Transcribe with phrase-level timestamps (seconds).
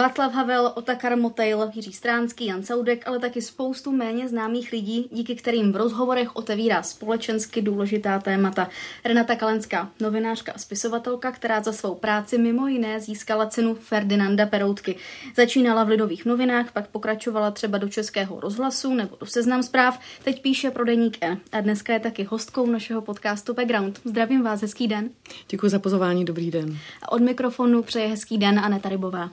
[0.00, 5.34] Václav Havel, Otakar Motejl, Jiří Stránský, Jan Saudek, ale taky spoustu méně známých lidí, díky
[5.34, 8.68] kterým v rozhovorech otevírá společensky důležitá témata.
[9.04, 14.96] Renata Kalenská, novinářka a spisovatelka, která za svou práci mimo jiné získala cenu Ferdinanda Peroutky.
[15.36, 20.42] Začínala v Lidových novinách, pak pokračovala třeba do Českého rozhlasu nebo do Seznam zpráv, teď
[20.42, 21.40] píše pro Deník N.
[21.52, 24.00] A dneska je taky hostkou našeho podcastu Background.
[24.04, 25.10] Zdravím vás, hezký den.
[25.48, 26.78] Děkuji za pozvání, dobrý den.
[27.02, 29.30] A od mikrofonu přeje hezký den Aneta Rybová.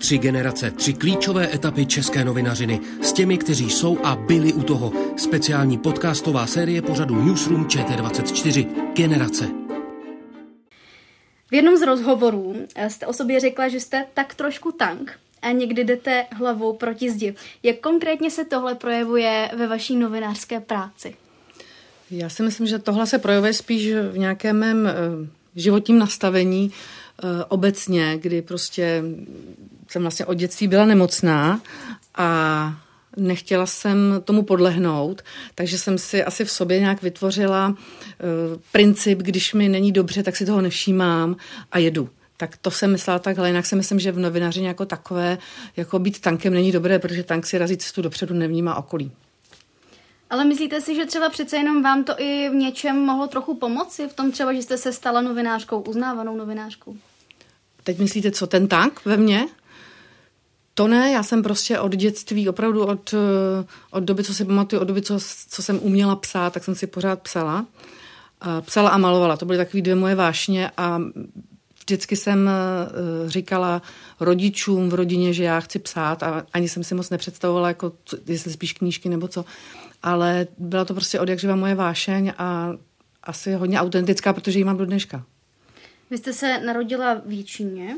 [0.00, 4.92] Tři generace, tři klíčové etapy české novinařiny s těmi, kteří jsou a byli u toho.
[5.16, 8.66] Speciální podcastová série pořadu Newsroom ČT24.
[8.94, 9.48] Generace.
[11.50, 12.56] V jednom z rozhovorů
[12.88, 17.34] jste o sobě řekla, že jste tak trošku tank a někdy jdete hlavou proti zdi.
[17.62, 21.14] Jak konkrétně se tohle projevuje ve vaší novinářské práci?
[22.10, 24.92] Já si myslím, že tohle se projevuje spíš v nějakém mém eh,
[25.56, 29.02] životním nastavení eh, obecně, kdy prostě
[29.90, 31.60] jsem vlastně od dětství byla nemocná
[32.14, 32.74] a
[33.16, 35.22] nechtěla jsem tomu podlehnout,
[35.54, 37.76] takže jsem si asi v sobě nějak vytvořila uh,
[38.72, 41.36] princip, když mi není dobře, tak si toho nevšímám
[41.72, 42.08] a jedu.
[42.36, 45.38] Tak to jsem myslela takhle, jinak si myslím, že v novinařině jako takové,
[45.76, 49.12] jako být tankem není dobré, protože tank si razí cestu dopředu, nevnímá okolí.
[50.30, 54.08] Ale myslíte si, že třeba přece jenom vám to i v něčem mohlo trochu pomoci?
[54.08, 56.96] V tom třeba, že jste se stala novinářkou, uznávanou novinářkou?
[57.84, 59.46] Teď myslíte, co ten tank ve mně?
[60.80, 64.82] To ne, já jsem prostě od dětství, opravdu od, eh, od doby, co si pamatuju,
[64.82, 65.18] od doby, co,
[65.48, 67.66] co jsem uměla psát, tak jsem si pořád psala.
[68.60, 71.00] Psala a malovala, to byly takové dvě moje vášně a
[71.80, 73.82] vždycky jsem eh, říkala
[74.20, 77.92] rodičům v rodině, že já chci psát a ani jsem si moc nepředstavovala, jako,
[78.26, 79.44] jestli spíš knížky nebo co.
[80.02, 82.72] Ale byla to prostě od jak živa moje vášeň a
[83.22, 85.24] asi hodně autentická, protože ji mám do dneška.
[86.10, 87.96] Vy jste se narodila v Jíčíně,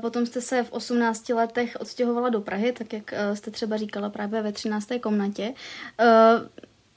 [0.00, 4.10] Potom jste se v 18 letech odstěhovala do Prahy, tak jak eh, jste třeba říkala
[4.10, 4.88] právě ve 13.
[5.00, 5.54] komnatě.
[5.98, 6.04] Eh,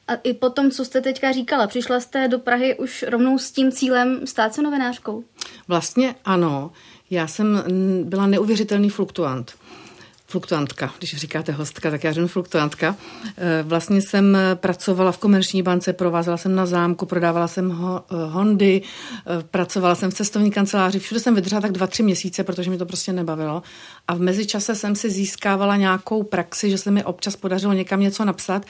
[0.08, 3.72] a i potom, co jste teďka říkala, přišla jste do Prahy už rovnou s tím
[3.72, 5.24] cílem stát se novinářkou?
[5.68, 6.72] Vlastně ano.
[7.10, 7.64] Já jsem
[8.04, 9.54] byla neuvěřitelný fluktuant
[10.30, 12.96] fluktuantka, když říkáte hostka, tak já řeknu fluktuantka.
[13.38, 18.16] Eh, vlastně jsem pracovala v komerční bance, provázela jsem na zámku, prodávala jsem ho, eh,
[18.30, 22.70] Hondy, eh, pracovala jsem v cestovní kanceláři, všude jsem vydržela tak dva, tři měsíce, protože
[22.70, 23.64] mi to prostě nebavilo.
[24.08, 28.26] A v mezičase jsem si získávala nějakou praxi, že se mi občas podařilo někam něco
[28.26, 28.66] napsat,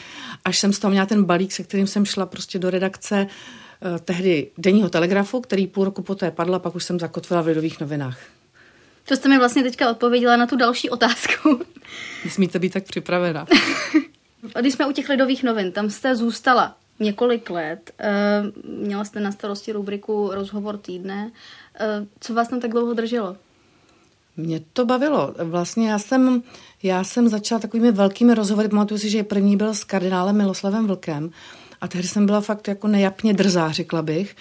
[0.46, 3.28] až jsem z toho měla ten balík, se kterým jsem šla prostě do redakce
[4.06, 8.39] tehdy denního telegrafu, který půl roku poté padla, pak už jsem zakotvila v Lidových novinách.
[9.10, 11.62] To jste mi vlastně teďka odpověděla na tu další otázku.
[12.26, 13.46] Nesmíte být tak připravena.
[14.56, 17.92] A když jsme u těch lidových novin, tam jste zůstala několik let.
[18.00, 21.32] Eh, měla jste na starosti rubriku Rozhovor týdne.
[21.80, 23.38] Eh, co vás tam tak dlouho drželo?
[24.38, 25.36] Mě to bavilo.
[25.44, 26.44] Vlastně já jsem,
[26.84, 28.70] já jsem začala takovými velkými rozhovory.
[28.70, 31.32] Pamatuju si, že první byl s kardinálem Miloslavem Vlkem.
[31.82, 34.36] A tehdy jsem byla fakt jako nejapně drzá, řekla bych.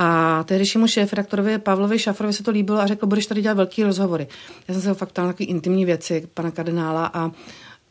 [0.00, 4.26] A tehdejšímu šéf-redaktorovi Pavlovi Šafrovi se to líbilo a řekl, budeš tady dělat velký rozhovory.
[4.68, 7.30] Já jsem se ho fakt na takové intimní věci pana kardinála a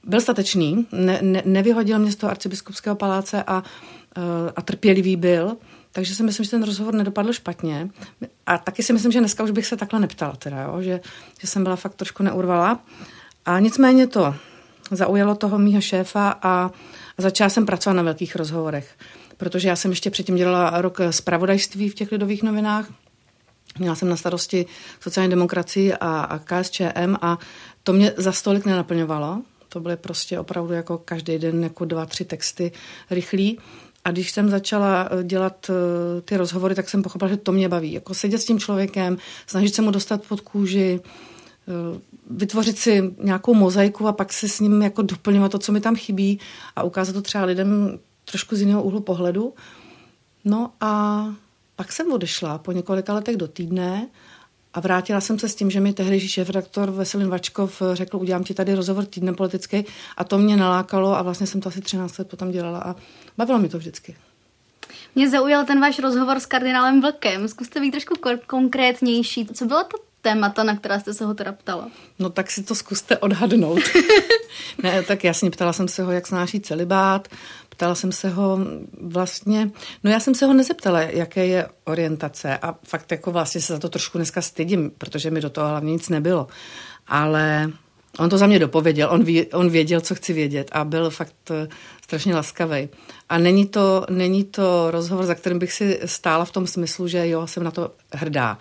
[0.04, 3.64] byl statečný, ne, ne, nevyhodil mě z toho arcibiskupského paláce a,
[4.18, 4.22] eh,
[4.56, 5.58] a trpělivý byl.
[5.92, 7.90] Takže si myslím, že ten rozhovor nedopadl špatně.
[8.46, 10.82] A taky si myslím, že dneska už bych se takhle neptala, teda, jo?
[10.82, 11.02] Že,
[11.40, 12.80] že jsem byla fakt trošku neurvala.
[13.46, 14.36] A nicméně to
[14.92, 16.72] zaujalo toho mýho šéfa a
[17.18, 18.96] začala jsem pracovat na velkých rozhovorech
[19.38, 22.90] protože já jsem ještě předtím dělala rok zpravodajství v těch lidových novinách.
[23.80, 24.66] Měla jsem na starosti
[25.02, 27.38] sociální demokracii a, a KSČM a
[27.84, 29.42] to mě za stolik nenaplňovalo.
[29.70, 32.72] To byly prostě opravdu jako každý den jako dva, tři texty
[33.10, 33.60] rychlí.
[34.06, 37.70] A když jsem začala eh, dělat eh, ty rozhovory, tak jsem pochopila, že to mě
[37.70, 37.94] baví.
[37.94, 39.18] Jako sedět s tím člověkem,
[39.48, 42.00] snažit se mu dostat pod kůži, eh,
[42.30, 45.96] vytvořit si nějakou mozaiku a pak se s ním jako doplňovat to, co mi tam
[45.96, 46.40] chybí
[46.76, 48.00] a ukázat to třeba lidem
[48.32, 49.54] trošku z jiného úhlu pohledu.
[50.46, 51.24] No a
[51.76, 54.08] pak jsem odešla po několika letech do týdne
[54.74, 58.54] a vrátila jsem se s tím, že mi tehdejší šéf-redaktor Veselin Vačkov řekl, udělám ti
[58.54, 59.86] tady rozhovor týdnem politický
[60.18, 62.96] a to mě nalákalo a vlastně jsem to asi 13 let potom dělala a
[63.38, 64.16] bavilo mi to vždycky.
[65.16, 67.48] Mě zaujal ten váš rozhovor s kardinálem Vlkem.
[67.48, 68.16] Zkuste být trošku
[68.48, 69.46] konkrétnější.
[69.46, 71.90] Co byla ta témata, na která jste se ho teda ptala?
[72.20, 73.80] No tak si to zkuste odhadnout.
[74.84, 77.28] ne, tak jasně, ptala jsem se ho, jak snáší celibát,
[77.78, 78.60] ptala jsem se ho
[79.02, 79.72] vlastně,
[80.04, 83.80] no já jsem se ho nezeptala, jaké je orientace a fakt jako vlastně se za
[83.80, 86.48] to trošku dneska stydím, protože mi do toho hlavně nic nebylo.
[87.08, 87.72] Ale
[88.20, 91.36] on to za mě dopověděl, on, ví, on věděl, co chci vědět a byl fakt
[91.52, 91.68] eh,
[92.04, 92.90] strašně laskavý.
[93.30, 97.30] A není to, není to rozhovor, za kterým bych si stála v tom smyslu, že
[97.30, 98.58] jo, jsem na to hrdá.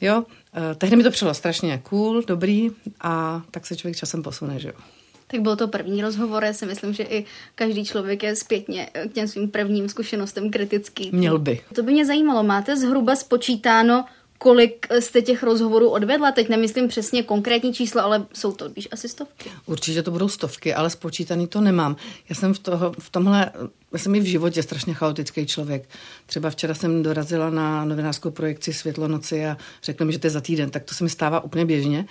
[0.00, 2.70] Jo, eh, tehdy mi to přišlo strašně cool, dobrý
[3.00, 5.01] a tak se člověk časem posune, že jo.
[5.32, 7.24] Tak byl to první rozhovor, já si myslím, že i
[7.54, 11.10] každý člověk je zpětně k těm svým prvním zkušenostem kritický.
[11.12, 11.60] Měl by.
[11.74, 14.04] To by mě zajímalo, máte zhruba spočítáno,
[14.38, 16.32] kolik jste těch rozhovorů odvedla?
[16.32, 19.50] Teď nemyslím přesně konkrétní čísla, ale jsou to víš, asi stovky.
[19.66, 21.96] Určitě to budou stovky, ale spočítaný to nemám.
[22.28, 23.50] Já jsem v, toho, v tomhle,
[23.92, 25.88] já jsem i v životě strašně chaotický člověk.
[26.26, 30.30] Třeba včera jsem dorazila na novinářskou projekci Světlo noci a řekla mi, že to je
[30.30, 32.04] za týden, tak to se mi stává úplně běžně.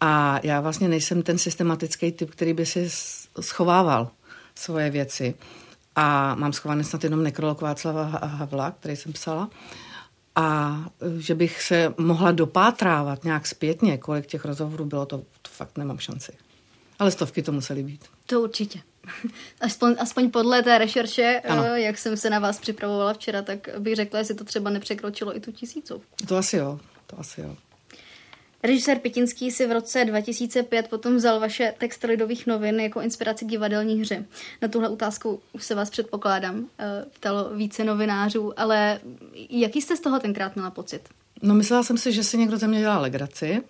[0.00, 2.90] A já vlastně nejsem ten systematický typ, který by si
[3.40, 4.10] schovával
[4.54, 5.34] svoje věci.
[5.96, 9.50] A mám schované snad jenom nekrolog Václava Havla, který jsem psala.
[10.36, 10.76] A
[11.18, 15.98] že bych se mohla dopátrávat nějak zpětně, kolik těch rozhovorů bylo, to, to fakt nemám
[15.98, 16.32] šanci.
[16.98, 18.04] Ale stovky to musely být.
[18.26, 18.80] To určitě.
[19.60, 21.64] Aspoň, aspoň podle té rešerše, ano.
[21.64, 25.36] Eh, jak jsem se na vás připravovala včera, tak bych řekla, jestli to třeba nepřekročilo
[25.36, 26.26] i tu tisícovku.
[26.28, 27.56] To asi jo, to asi jo.
[28.66, 33.48] Režisér Pitinský si v roce 2005 potom vzal vaše texty lidových novin jako inspiraci k
[33.48, 34.24] divadelní hře.
[34.62, 39.00] Na tuhle otázku už se vás předpokládám, eh, ptalo více novinářů, ale
[39.50, 41.08] jaký jste z toho tenkrát měla pocit?
[41.42, 43.62] No myslela jsem si, že si někdo ze mě dělá legraci.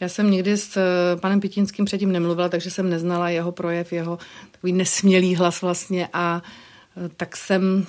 [0.00, 4.18] Já jsem nikdy s eh, panem Pitinským předtím nemluvila, takže jsem neznala jeho projev, jeho
[4.50, 6.42] takový nesmělý hlas vlastně a
[6.96, 7.86] eh, tak jsem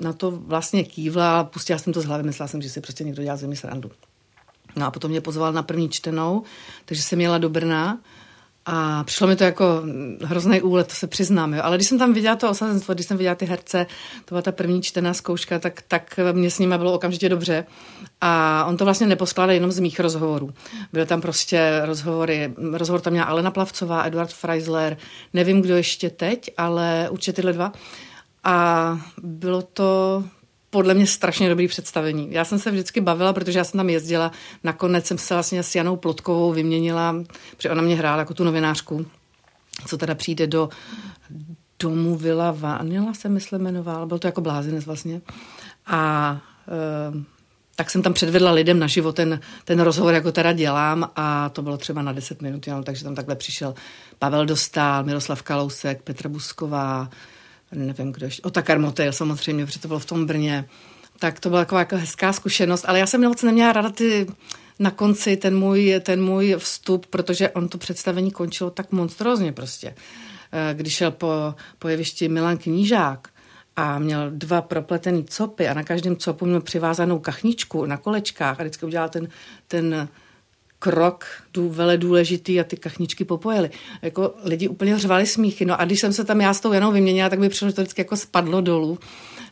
[0.00, 3.04] na to vlastně kývla a pustila jsem to z hlavy, myslela jsem, že si prostě
[3.04, 3.90] někdo dělá mě srandu.
[4.78, 6.42] No a potom mě pozval na první čtenou,
[6.84, 7.98] takže jsem jela do Brna
[8.70, 9.82] a přišlo mi to jako
[10.24, 11.54] hrozný úlet, to se přiznám.
[11.54, 11.60] Jo.
[11.64, 13.86] Ale když jsem tam viděla to osazenstvo, když jsem viděla ty herce,
[14.24, 17.66] to byla ta první čtená zkouška, tak, tak mě s nimi bylo okamžitě dobře.
[18.20, 20.50] A on to vlastně neposkládá jenom z mých rozhovorů.
[20.92, 24.96] Byly tam prostě rozhovory, rozhovor tam měla Alena Plavcová, Eduard Freisler,
[25.34, 27.72] nevím, kdo ještě teď, ale určitě tyhle dva.
[28.44, 30.24] A bylo to
[30.70, 32.28] podle mě strašně dobrý představení.
[32.30, 34.32] Já jsem se vždycky bavila, protože já jsem tam jezdila.
[34.64, 37.16] Nakonec jsem se vlastně s Janou Plotkovou vyměnila,
[37.56, 39.06] protože ona mě hrála jako tu novinářku,
[39.86, 40.68] co teda přijde do
[41.78, 45.20] domu Vila Vanila se myslím jmenovala, byl to jako blázinec vlastně.
[45.86, 47.38] A e,
[47.76, 51.76] tak jsem tam předvedla lidem naživo ten, ten rozhovor, jako teda dělám a to bylo
[51.76, 53.74] třeba na 10 minut, jenom, takže tam takhle přišel
[54.18, 57.10] Pavel Dostál, Miroslav Kalousek, Petra Busková,
[57.72, 60.64] nevím kdo ještě, Otakar Motel samozřejmě, protože to bylo v tom Brně,
[61.18, 64.26] tak to byla taková jako hezká zkušenost, ale já jsem moc neměla ráda ty
[64.78, 69.94] na konci ten můj, ten můj vstup, protože on to představení končilo tak monstrózně prostě.
[70.52, 73.28] Eh, když šel po, po jevišti Milan Knížák,
[73.78, 78.62] a měl dva propletený copy a na každém copu měl přivázanou kachničku na kolečkách a
[78.62, 79.28] vždycky udělal ten,
[79.68, 80.08] ten
[80.78, 83.70] krok dů, vele důležitý a ty kachničky popojily.
[84.02, 85.64] Jako lidi úplně řvali smíchy.
[85.64, 87.74] No a když jsem se tam já s tou Janou vyměnila, tak by přišlo, že
[87.74, 88.98] to vždycky jako spadlo dolů.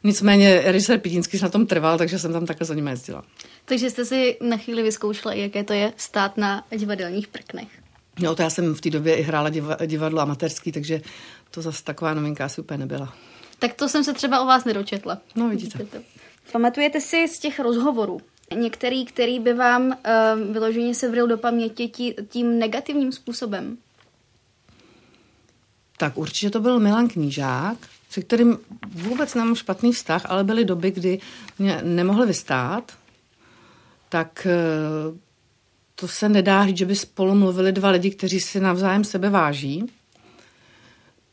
[0.04, 3.24] Nicméně režisér Pidínský na tom trval, takže jsem tam takhle za ním jezdila.
[3.64, 7.68] Takže jste si na chvíli vyzkoušela, jaké to je stát na divadelních prknech.
[8.20, 9.50] No to já jsem v té době i hrála
[9.86, 11.00] divadlo amatérský, takže
[11.50, 13.14] to zase taková novinka asi úplně nebyla.
[13.58, 15.18] Tak to jsem se třeba o vás nedočetla.
[15.36, 15.78] No vidíte.
[15.78, 16.02] vidíte
[16.52, 18.20] Pamatujete si z těch rozhovorů,
[18.54, 23.76] Některý, který by vám uh, vyloženě sevril do paměti tí, tím negativním způsobem?
[25.98, 27.78] Tak určitě to byl Milan Knížák,
[28.10, 31.20] se kterým vůbec nemám špatný vztah, ale byly doby, kdy
[31.58, 32.92] mě nemohli vystát,
[34.08, 34.46] tak
[35.10, 35.16] uh,
[35.94, 39.84] to se nedá říct, že by spolu mluvili dva lidi, kteří si navzájem sebe váží.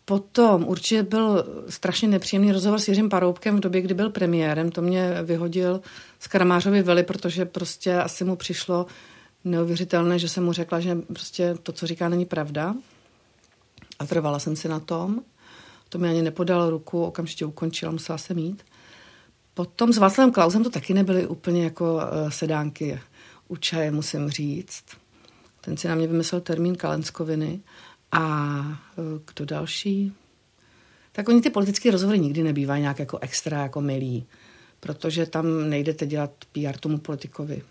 [0.05, 4.71] Potom určitě byl strašně nepříjemný rozhovor s Jiřím Paroubkem v době, kdy byl premiérem.
[4.71, 5.81] To mě vyhodil
[6.19, 8.85] z Karamářovy vely, protože prostě asi mu přišlo
[9.43, 12.75] neuvěřitelné, že jsem mu řekla, že prostě to, co říká, není pravda.
[13.99, 15.21] A trvala jsem si na tom.
[15.89, 18.63] To mi ani nepodal ruku, okamžitě ukončila, musela se mít.
[19.53, 22.99] Potom s Václavem Klausem to taky nebyly úplně jako uh, sedánky
[23.47, 24.83] u čaje, musím říct.
[25.61, 27.59] Ten si na mě vymyslel termín kalenskoviny.
[28.13, 28.59] A
[28.95, 30.13] uh, kdo další?
[31.11, 34.25] Tak oni ty politické rozhovory nikdy nebývají nějak jako extra jako milí
[34.83, 37.61] protože tam nejdete dělat PR tomu politikovi.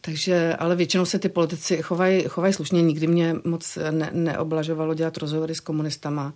[0.00, 2.82] Takže, ale většinou se ty politici chovají, chovají slušně.
[2.82, 6.34] Nikdy mě moc ne, neoblažovalo dělat rozhovory s komunistama,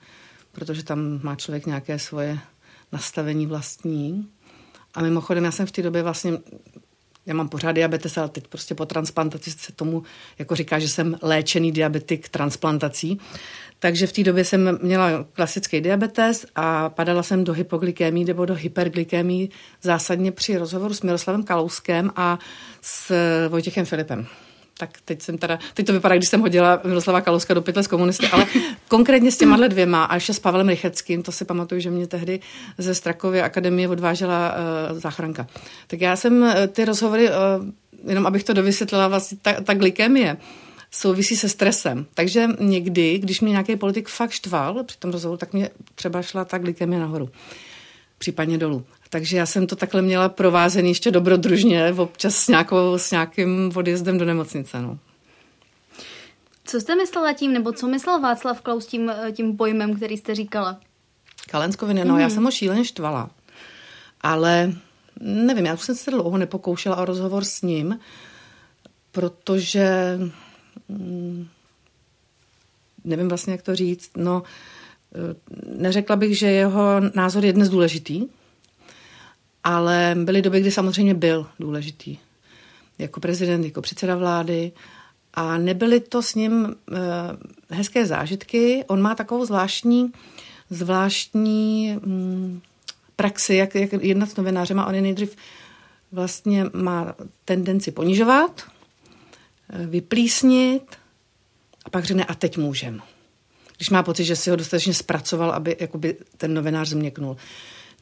[0.53, 2.39] protože tam má člověk nějaké svoje
[2.93, 4.29] nastavení vlastní.
[4.95, 6.39] A mimochodem, já jsem v té době vlastně
[7.27, 10.03] já mám pořád diabetes, ale teď prostě po transplantaci se tomu
[10.39, 13.19] jako říká, že jsem léčený diabetik transplantací.
[13.79, 18.55] Takže v té době jsem měla klasický diabetes a padala jsem do hypoglykémie nebo do
[18.55, 19.49] hyperglykémie
[19.83, 22.39] zásadně při rozhovoru s Miroslavem Kalouskem a
[22.81, 23.13] s
[23.49, 24.27] Vojtěchem Filipem.
[24.79, 27.87] Tak teď jsem teda, teď to vypadá, když jsem hodila Miroslava Kalouska do pytle s
[27.87, 28.47] komunisty, ale
[28.89, 32.41] konkrétně s těma dvěma a ještě s Pavlem Rycheckým, to si pamatuju, že mě tehdy
[32.79, 34.55] ze Strakovy akademie odvážela
[34.91, 35.47] uh, záchranka.
[35.87, 37.35] Tak já jsem uh, ty rozhovory, uh,
[38.11, 40.37] jenom abych to dovysvětlila, vlastně ta, ta glykemie,
[40.91, 42.07] souvisí se stresem.
[42.15, 46.45] Takže někdy, když mě nějaký politik fakt štval při tom rozhovoru, tak mě třeba šla
[46.45, 47.29] ta glykemie nahoru,
[48.25, 48.85] případně dolů.
[49.11, 54.19] Takže já jsem to takhle měla provázený ještě dobrodružně, občas s, nějakou, s nějakým odjezdem
[54.19, 54.83] do nemocnice.
[54.83, 54.99] No.
[56.65, 60.81] Co jste myslela tím, nebo co myslel Václav Klaus tím, tím pojmem, který jste říkala?
[61.51, 62.21] Kalenskoviny, no mm.
[62.21, 63.31] já jsem ho šíleně štvala.
[64.21, 64.73] Ale
[65.21, 67.99] nevím, já už jsem se dlouho nepokoušela o rozhovor s ním,
[69.13, 70.19] protože
[70.89, 71.49] mm,
[73.05, 74.74] nevím vlastně, jak to říct, no eh,
[75.77, 78.27] neřekla bych, že jeho názor je dnes důležitý,
[79.65, 82.19] ale byly doby, kdy samozřejmě byl důležitý.
[82.99, 84.73] Jako prezident, jako předseda vlády.
[85.35, 88.85] A nebyly to s ním e, hezké zážitky.
[88.87, 90.13] On má takovou zvláštní,
[90.71, 92.61] zvláštní mm,
[93.17, 94.81] praxi, jak, jak jednat s novinářem.
[94.81, 95.37] A on je nejdřív
[96.15, 98.63] vlastně má tendenci ponižovat,
[99.71, 100.97] eh, vyplísnit
[101.85, 103.03] a pak řekne a teď můžem.
[103.77, 107.37] Když má pocit, že si ho dostatečně zpracoval, aby jakoby ten novinář změknul.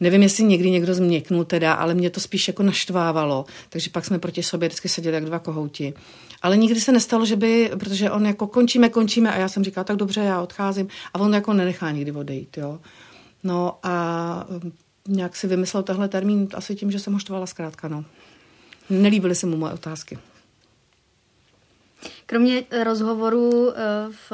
[0.00, 4.18] Nevím, jestli někdy někdo změknul teda, ale mě to spíš jako naštvávalo, takže pak jsme
[4.18, 5.94] proti sobě vždycky seděli jak dva kohouti.
[6.42, 9.84] Ale nikdy se nestalo, že by, protože on jako končíme, končíme a já jsem říkala,
[9.84, 12.78] tak dobře, já odcházím a on jako nenechá nikdy odejít, jo.
[13.42, 14.72] No a um,
[15.08, 18.04] nějak si vymyslel tenhle termín asi tím, že jsem ho štvala zkrátka, no.
[18.90, 20.18] Nelíbily se mu moje otázky.
[22.26, 23.72] Kromě rozhovoru uh,
[24.28, 24.32] v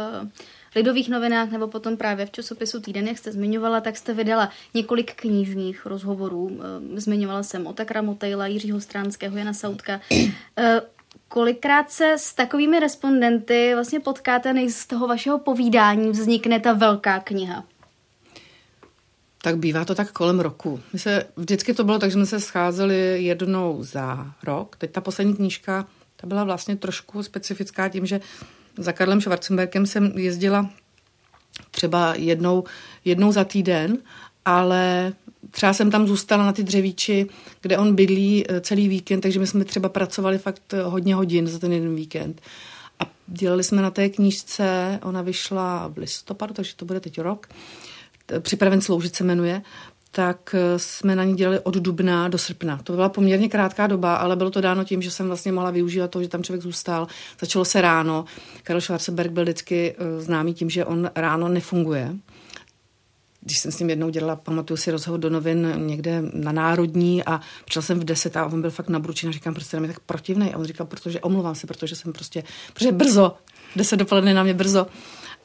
[0.79, 5.15] Lidových novinách nebo potom právě v časopisu Týden, jak jste zmiňovala, tak jste vydala několik
[5.15, 6.61] knižních rozhovorů.
[6.61, 10.01] Eh, zmiňovala jsem Otakra Motejla, Jiřího Stránského, Jana Sautka.
[10.57, 10.81] Eh,
[11.29, 17.21] kolikrát se s takovými respondenty vlastně potkáte, než z toho vašeho povídání vznikne ta velká
[17.21, 17.65] kniha?
[19.43, 20.81] Tak bývá to tak kolem roku.
[20.93, 24.77] My se, vždycky to bylo tak, že jsme se scházeli jednou za rok.
[24.77, 28.21] Teď ta poslední knížka, ta byla vlastně trošku specifická tím, že
[28.79, 30.71] za Karlem Schwarzenbergem jsem jezdila
[31.71, 32.65] třeba jednou,
[33.05, 33.99] jednou za týden,
[34.45, 35.13] ale
[35.51, 37.27] třeba jsem tam zůstala na ty dřevíči,
[37.61, 41.47] kde on bydlí eh, celý víkend, takže my jsme třeba pracovali fakt eh, hodně hodin
[41.47, 42.41] za ten jeden víkend.
[43.01, 47.47] A dělali jsme na té knížce, ona vyšla v listopadu, takže to bude teď rok,
[48.41, 49.63] Připraven sloužit se jmenuje,
[50.11, 52.81] tak eh, jsme na ní dělali od dubna do srpna.
[52.85, 56.11] To byla poměrně krátká doba, ale bylo to dáno tím, že jsem vlastně mohla využívat
[56.11, 57.07] to, že tam člověk zůstal.
[57.41, 58.25] Začalo se ráno.
[58.63, 62.15] Karel Schwarzenberg byl vždycky eh, známý tím, že on ráno nefunguje.
[63.41, 67.41] Když jsem s ním jednou dělala, pamatuju si rozhovor do novin někde na Národní a
[67.65, 70.55] přišel jsem v deset a on byl fakt nabručen a říkám, prostě je tak protivný.
[70.55, 73.37] A on říkal, protože omlouvám se, protože jsem prostě, protože brzo,
[73.77, 74.87] deset dopoledne na mě brzo.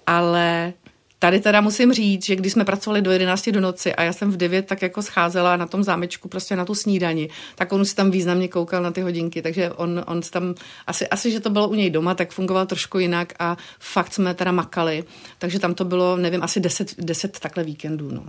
[0.08, 0.74] Ale
[1.24, 4.32] Tady teda musím říct, že když jsme pracovali do 11 do noci a já jsem
[4.32, 7.96] v 9 tak jako scházela na tom zámečku prostě na tu snídani, tak on si
[7.96, 10.56] tam významně koukal na ty hodinky, takže on, on tam,
[10.88, 14.34] asi, asi, že to bylo u něj doma, tak fungoval trošku jinak a fakt jsme
[14.34, 15.04] teda makali,
[15.40, 18.24] takže tam to bylo, nevím, asi 10, 10 takhle víkendů, no.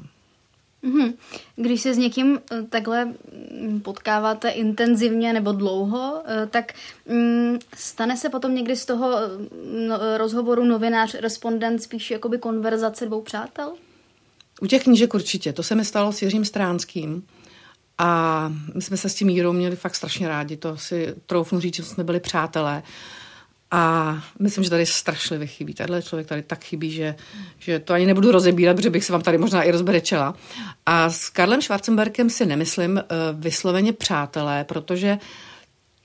[0.85, 1.15] Mm-hmm.
[1.57, 6.73] Když se s někým eh, takhle mm, potkáváte intenzivně nebo dlouho, eh, tak
[7.09, 13.07] mm, stane se potom někdy z toho mm, no, rozhovoru novinář, respondent spíš jakoby konverzace
[13.07, 13.73] dvou přátel?
[14.61, 15.53] U těch knížek určitě.
[15.53, 17.27] To se mi stalo s Jiřím Stránským.
[17.99, 20.57] A my jsme se s tím Jírou měli fakt strašně rádi.
[20.57, 22.83] To si troufnu říct, že jsme byli přátelé.
[23.77, 25.75] A myslím, že tady strašlivě chybí.
[25.75, 27.15] Tahle člověk tady tak chybí, že,
[27.59, 30.35] že to ani nebudu rozebírat, protože bych se vám tady možná i rozberečela.
[30.87, 33.01] A s Karlem Schwarzenbergem si nemyslím uh,
[33.41, 35.19] vysloveně přátelé, protože uh,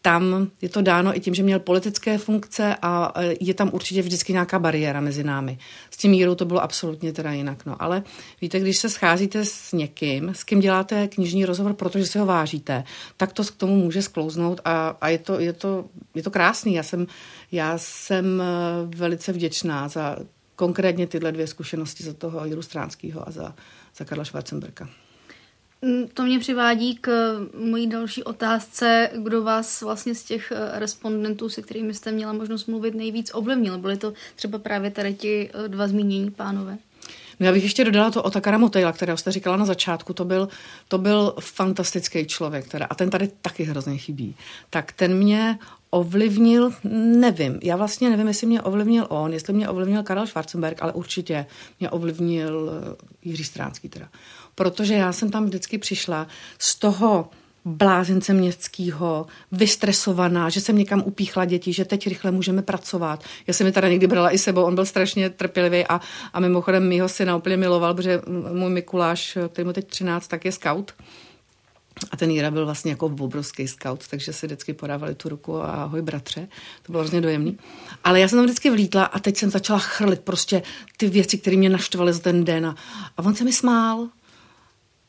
[0.02, 4.02] tam je to dáno i tím, že měl politické funkce a e, je tam určitě
[4.02, 5.58] vždycky nějaká bariéra mezi námi.
[5.92, 7.66] S tím mírou to bylo absolutně teda jinak.
[7.66, 7.84] No.
[7.84, 8.04] Ale
[8.42, 12.84] víte, když se scházíte s někým, s kým děláte knižní rozhovor, protože si ho vážíte,
[13.18, 16.74] tak to k tomu může sklouznout a, a je, to, je, to, je to krásný.
[16.74, 17.08] Já jsem,
[17.52, 18.46] já jsem e,
[18.96, 20.18] velice vděčná za
[20.56, 23.56] konkrétně tyhle dvě zkušenosti za toho Jiru Stránského a za,
[23.96, 24.88] za Karla Schwarzenberga.
[25.82, 27.12] Mm, to mě přivádí k
[27.66, 32.68] mojí další otázce, kdo vás vlastně z těch eh, respondentů, se kterými jste měla možnost
[32.68, 33.78] mluvit, nejvíc ovlivnil.
[33.78, 36.78] Byly to třeba právě tady ti eh, dva zmínění pánové?
[37.40, 40.50] No já bych ještě dodala to Otakara Motejla, kterého jste říkala na začátku, to byl,
[40.88, 44.36] to byl fantastický člověk, teda, a ten tady taky hrozně chybí.
[44.70, 45.60] Tak ten mě
[45.90, 46.72] ovlivnil,
[47.20, 51.46] nevím, já vlastně nevím, jestli mě ovlivnil on, jestli mě ovlivnil Karel Schwarzenberg, ale určitě
[51.80, 54.10] mě ovlivnil eh, Jiří Stránský teda.
[54.60, 57.30] Protože já jsem tam vždycky přišla z toho
[57.66, 63.24] blázence městského, vystresovaná, že jsem někam upíchla děti, že teď rychle můžeme pracovat.
[63.48, 66.02] Já jsem je teda někdy brala i sebou, on byl strašně trpělivý a,
[66.34, 68.22] a mimochodem mýho syna úplně miloval, protože
[68.54, 70.94] můj Mikuláš, který mu teď 13, tak je scout.
[72.12, 75.72] A ten Jira byl vlastně jako obrovský scout, takže si vždycky podávali tu ruku a
[75.72, 76.48] ahoj bratře.
[76.84, 77.58] To bylo hrozně dojemný.
[78.04, 80.62] Ale já jsem tam vždycky vlítla a teď jsem začala chrlit prostě
[80.98, 82.66] ty věci, které mě naštvaly za ten den.
[82.66, 82.76] A,
[83.18, 84.10] a on se mi smál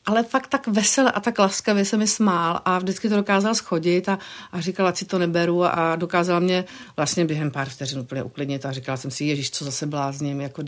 [0.05, 4.09] ale fakt tak veselé a tak laskavě se mi smál a vždycky to dokázal schodit
[4.09, 4.19] a,
[4.51, 6.65] a říkala, si to neberu a dokázala mě
[6.97, 10.63] vlastně během pár vteřin úplně uklidnit a říkala jsem si, ježíš, co zase blázním, jako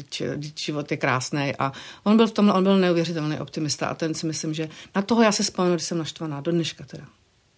[0.55, 1.71] život je krásný a
[2.03, 5.23] on byl v tom, on byl neuvěřitelný optimista a ten si myslím, že na toho
[5.23, 7.05] já se vzpomenu, když jsem naštvaná, do dneška teda.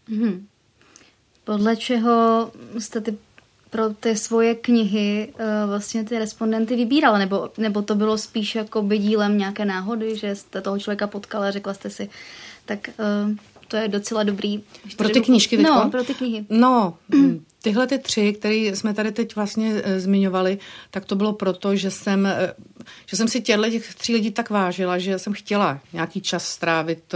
[0.10, 0.41] Mm-hmm.
[1.44, 3.17] Podle čeho jste ty
[3.69, 8.81] pro ty svoje knihy uh, vlastně ty respondenty vybírala, nebo, nebo to bylo spíš jako
[8.81, 12.10] by dílem nějaké náhody, že jste toho člověka potkala a řekla jste si,
[12.65, 13.36] tak uh,
[13.67, 14.63] to je docela dobrý.
[14.98, 15.74] Pro ty knížky teďko?
[15.74, 16.45] No, pro ty knihy.
[16.50, 16.98] No,
[17.62, 20.57] tyhle ty tři, které jsme tady teď vlastně e, zmiňovali,
[20.91, 22.27] tak to bylo proto, že jsem,
[23.05, 27.13] že jsem si těchto těch tří lidí tak vážila, že jsem chtěla nějaký čas strávit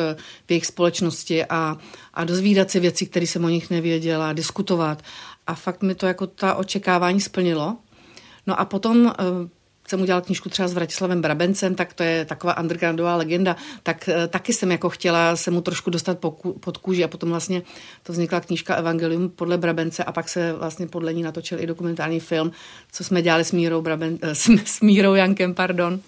[0.48, 1.78] v jejich společnosti a,
[2.14, 5.02] a dozvídat si věci, které jsem o nich nevěděla, diskutovat
[5.50, 7.78] a fakt mi to jako ta očekávání splnilo.
[8.48, 9.12] No a potom uh,
[9.88, 14.28] jsem udělala knížku třeba s Vratislavem Brabencem, tak to je taková undergroundová legenda, tak uh,
[14.28, 17.62] taky jsem jako chtěla se mu trošku dostat po, pod kůži a potom vlastně
[18.04, 22.20] to vznikla knížka Evangelium podle Brabence a pak se vlastně podle ní natočil i dokumentární
[22.20, 22.52] film,
[22.92, 26.00] co jsme dělali s Mírou, Braben, uh, s, s Mírou Jankem, pardon.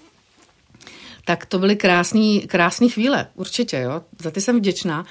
[1.25, 4.01] Tak to byly krásné krásný chvíle, určitě, jo.
[4.21, 5.05] Za ty jsem vděčná.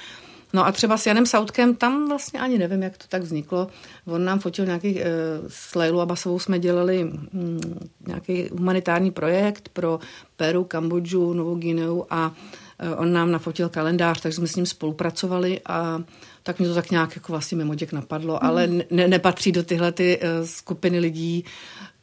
[0.53, 3.67] No a třeba s Janem Sautkem, tam vlastně ani nevím, jak to tak vzniklo.
[4.05, 5.05] On nám fotil nějaký, e,
[5.47, 9.99] s Lejlu Abasovou jsme dělali mm, nějaký humanitární projekt pro
[10.35, 12.31] Peru, Kambodžu, Novou Guineu a
[12.79, 16.03] e, on nám nafotil kalendář, takže jsme s ním spolupracovali a
[16.43, 18.39] tak mě to tak nějak jako vlastně mimo děk napadlo, mm.
[18.41, 21.45] ale ne, nepatří do tyhle ty e, skupiny lidí,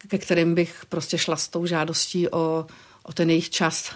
[0.09, 2.66] ke kterým bych prostě šla s tou žádostí o,
[3.03, 3.90] o ten jejich čas,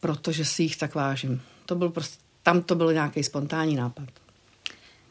[0.00, 1.40] protože si jich tak vážím.
[1.66, 4.08] To byl prostě tam to byl nějaký spontánní nápad.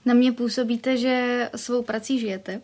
[0.05, 2.61] Na mě působíte, že svou prací žijete.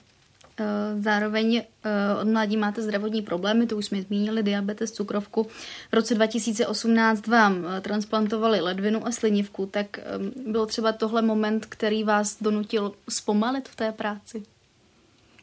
[0.60, 5.44] Eh, zároveň eh, od mladí máte zdravotní problémy, to už jsme zmínili, diabetes, cukrovku.
[5.92, 10.00] V roce 2018 vám eh, transplantovali ledvinu a slinivku, tak
[10.48, 14.44] byl třeba tohle moment, který vás donutil zpomalit v té práci?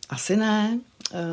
[0.08, 0.78] Asi ne.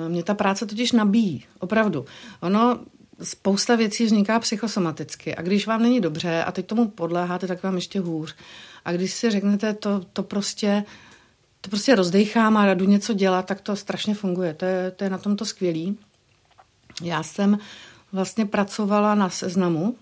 [0.07, 2.05] Mě ta práce totiž nabíjí, opravdu.
[2.41, 2.79] Ono,
[3.21, 7.75] spousta věcí vzniká psychosomaticky a když vám není dobře a teď tomu podléháte, tak vám
[7.75, 8.35] ještě hůř.
[8.85, 10.83] A když si řeknete, to, to prostě
[11.63, 14.53] to prostě rozdechám a radu něco dělat, tak to strašně funguje.
[14.53, 15.97] To je, to je na tomto skvělý.
[17.01, 17.57] Já jsem
[18.11, 19.95] vlastně pracovala na seznamu,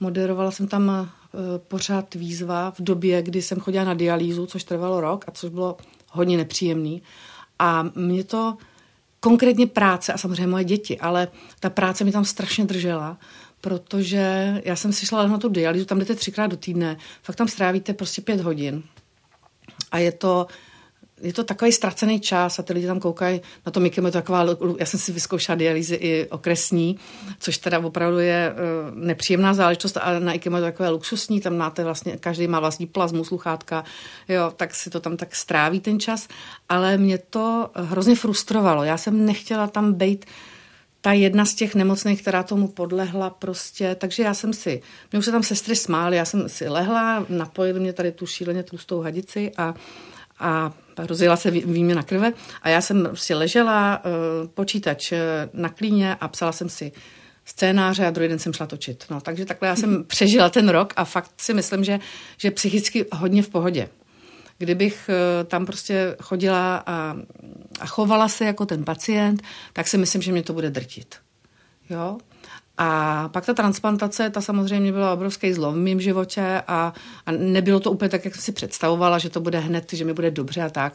[0.00, 5.00] moderovala jsem tam uh, pořád výzva v době, kdy jsem chodila na dialýzu, což trvalo
[5.00, 5.76] rok a což bylo
[6.10, 7.02] hodně nepříjemný.
[7.58, 8.56] A mě to
[9.20, 11.28] konkrétně práce a samozřejmě moje děti, ale
[11.60, 13.18] ta práce mi tam strašně držela,
[13.60, 17.48] protože já jsem si šla na tu dialýzu, tam jdete třikrát do týdne, fakt tam
[17.48, 18.82] strávíte prostě pět hodin.
[19.90, 20.46] A je to
[21.20, 24.18] je to takový ztracený čas a ty lidi tam koukají na to Mikem, je to
[24.18, 24.46] taková,
[24.78, 26.98] já jsem si vyzkoušela dialýzy i okresní,
[27.38, 31.56] což teda opravdu je uh, nepříjemná záležitost a na IKEM je to takové luxusní, tam
[31.56, 33.84] máte vlastně, každý má vlastní plazmu, sluchátka,
[34.28, 36.28] jo, tak si to tam tak stráví ten čas,
[36.68, 38.84] ale mě to hrozně frustrovalo.
[38.84, 40.24] Já jsem nechtěla tam být
[41.00, 45.24] ta jedna z těch nemocných, která tomu podlehla prostě, takže já jsem si, mě už
[45.24, 49.52] se tam sestry smály, já jsem si lehla, napojili mě tady tu šíleně tlustou hadici
[49.56, 49.74] a
[50.38, 56.16] a rozjela se výměna krve a já jsem si ležela, eh, počítač eh, na klíně
[56.20, 56.92] a psala jsem si
[57.44, 59.04] scénáře a druhý den jsem šla točit.
[59.10, 61.98] No, takže takhle já jsem přežila ten rok a fakt si myslím, že,
[62.36, 63.88] že psychicky hodně v pohodě.
[64.58, 67.16] Kdybych eh, tam prostě chodila a,
[67.80, 71.14] a chovala se jako ten pacient, tak si myslím, že mě to bude drtit.
[71.90, 72.18] Jo?
[72.78, 76.92] A pak ta transplantace, ta samozřejmě byla obrovský zlom v mém životě a,
[77.26, 80.12] a nebylo to úplně tak, jak jsem si představovala, že to bude hned, že mi
[80.12, 80.92] bude dobře a tak.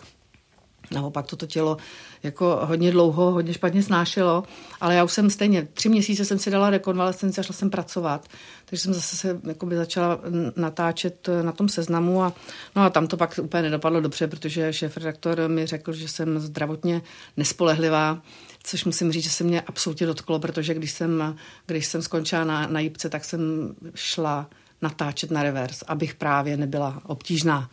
[0.92, 1.78] Naopak toto tělo
[2.24, 4.44] jako hodně dlouho, hodně špatně snášelo,
[4.82, 8.28] ale já už jsem stejně, tři měsíce jsem si dala rekonvalescenci a šla jsem pracovat,
[8.66, 10.20] takže jsem zase se jakoby začala
[10.56, 12.34] natáčet na tom seznamu a,
[12.76, 17.02] no a tam to pak úplně nedopadlo dobře, protože šéf-redaktor mi řekl, že jsem zdravotně
[17.38, 18.22] nespolehlivá,
[18.64, 22.68] což musím říct, že se mě absolutně dotklo, protože když jsem, když jsem skončila na,
[22.68, 24.50] na jípce, tak jsem šla
[24.82, 27.70] natáčet na revers, abych právě nebyla obtížná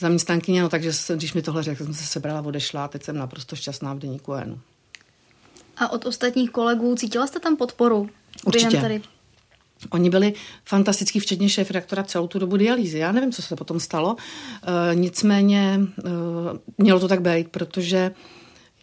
[0.00, 3.56] zaměstnankyně, no takže když mi tohle řekl, jsem se sebrala, odešla a teď jsem naprosto
[3.56, 4.60] šťastná v deníku N.
[5.76, 8.10] A od ostatních kolegů cítila jste tam podporu?
[8.44, 8.80] Určitě.
[8.80, 9.02] Tady?
[9.90, 12.98] Oni byli fantastický, včetně šéf redaktora celou tu dobu dialýzy.
[12.98, 14.16] Já nevím, co se potom stalo.
[14.90, 16.10] E, nicméně e,
[16.78, 18.10] mělo to tak být, protože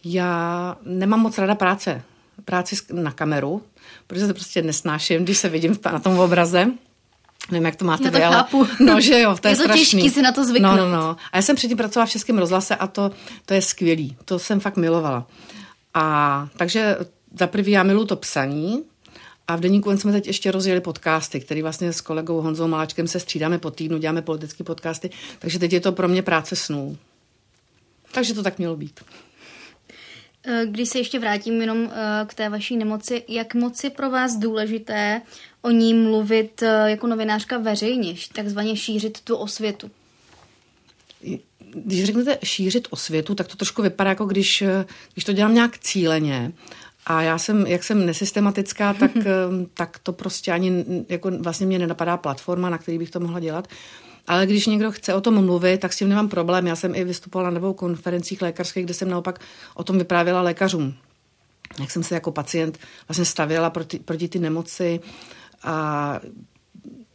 [0.04, 2.02] já nemám moc rada práce.
[2.44, 3.62] Práci na kameru,
[4.06, 6.66] protože to prostě nesnáším, když se vidím na tom obraze.
[7.50, 8.36] Nevím, jak to máte já to vy, ale...
[8.36, 8.66] chápu.
[8.84, 10.02] No, že jo, to je, je to strašný.
[10.02, 10.76] těžký si na to zvyknout.
[10.76, 11.16] No, no, no.
[11.32, 13.10] A já jsem předtím pracovala v Českém rozhlase a to,
[13.46, 14.16] to je skvělý.
[14.24, 15.26] To jsem fakt milovala.
[15.94, 16.96] A takže
[17.38, 18.84] za prvý já miluji to psaní,
[19.48, 23.20] a v Deníku jsme teď ještě rozjeli podcasty, který vlastně s kolegou Honzou Maláčkem se
[23.20, 26.98] střídáme po týdnu, děláme politické podcasty, takže teď je to pro mě práce snů.
[28.12, 29.00] Takže to tak mělo být.
[30.48, 34.10] Eh, když se ještě vrátím jenom eh, k té vaší nemoci, jak moc je pro
[34.10, 35.22] vás důležité
[35.62, 39.90] o ní mluvit eh, jako novinářka veřejně, takzvaně šířit tu osvětu?
[41.74, 44.64] Když řeknete šířit osvětu, tak to trošku vypadá jako když,
[45.12, 46.52] když to dělám nějak cíleně.
[47.06, 49.10] A já jsem, jak jsem nesystematická, tak,
[49.74, 53.68] tak to prostě ani jako vlastně mě nenapadá platforma, na který bych to mohla dělat.
[54.28, 56.66] Ale když někdo chce o tom mluvit, tak s tím nemám problém.
[56.66, 59.40] Já jsem i vystupovala na dvou konferencích lékařských, kde jsem naopak
[59.74, 60.94] o tom vyprávěla lékařům.
[61.80, 65.00] Jak jsem se jako pacient vlastně stavěla proti, proti ty nemoci
[65.62, 66.20] a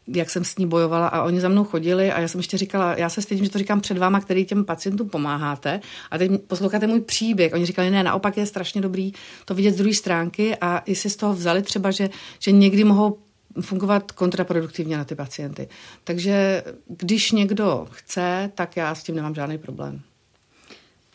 [0.08, 2.96] jak jsem s ní bojovala a oni za mnou chodili a já jsem ještě říkala,
[2.98, 5.80] já se stydím, že to říkám před váma, který těm pacientům pomáháte
[6.12, 7.54] a teď posloucháte můj příběh.
[7.54, 9.12] Oni říkali, ne, naopak je strašně dobrý
[9.46, 12.84] to vidět z druhé stránky a i si z toho vzali třeba, že, že někdy
[12.84, 13.18] mohou
[13.62, 15.70] fungovat kontraproduktivně na ty pacienty.
[16.04, 20.02] Takže když někdo chce, tak já s tím nemám žádný problém.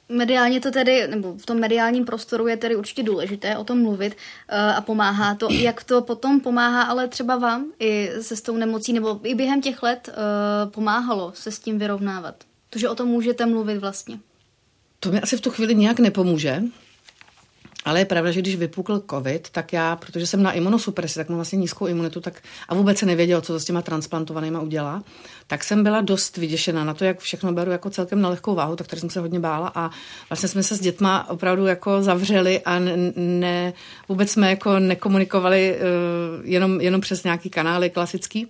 [0.08, 4.12] Mediálně to tedy, nebo v tom mediálním prostoru je tedy určitě důležité o tom mluvit
[4.12, 5.48] uh, a pomáhá to.
[5.52, 9.62] Jak to potom pomáhá ale třeba vám i se s tou nemocí, nebo i během
[9.62, 12.34] těch let uh, pomáhalo se s tím vyrovnávat?
[12.70, 14.18] To, že o tom můžete mluvit vlastně.
[15.00, 16.62] To mi asi v tu chvíli nějak nepomůže,
[17.84, 21.38] ale je pravda, že když vypukl covid, tak já, protože jsem na imunosupresi, tak mám
[21.38, 25.02] vlastně nízkou imunitu, tak a vůbec se nevěděl, co to s těma transplantovanýma udělá,
[25.46, 28.76] tak jsem byla dost vyděšená na to, jak všechno beru jako celkem na lehkou váhu,
[28.76, 29.90] tak tady jsem se hodně bála a
[30.30, 32.78] vlastně jsme se s dětma opravdu jako zavřeli a
[33.16, 33.72] ne
[34.08, 38.46] vůbec jsme jako nekomunikovali uh, jenom, jenom přes nějaký kanály klasický.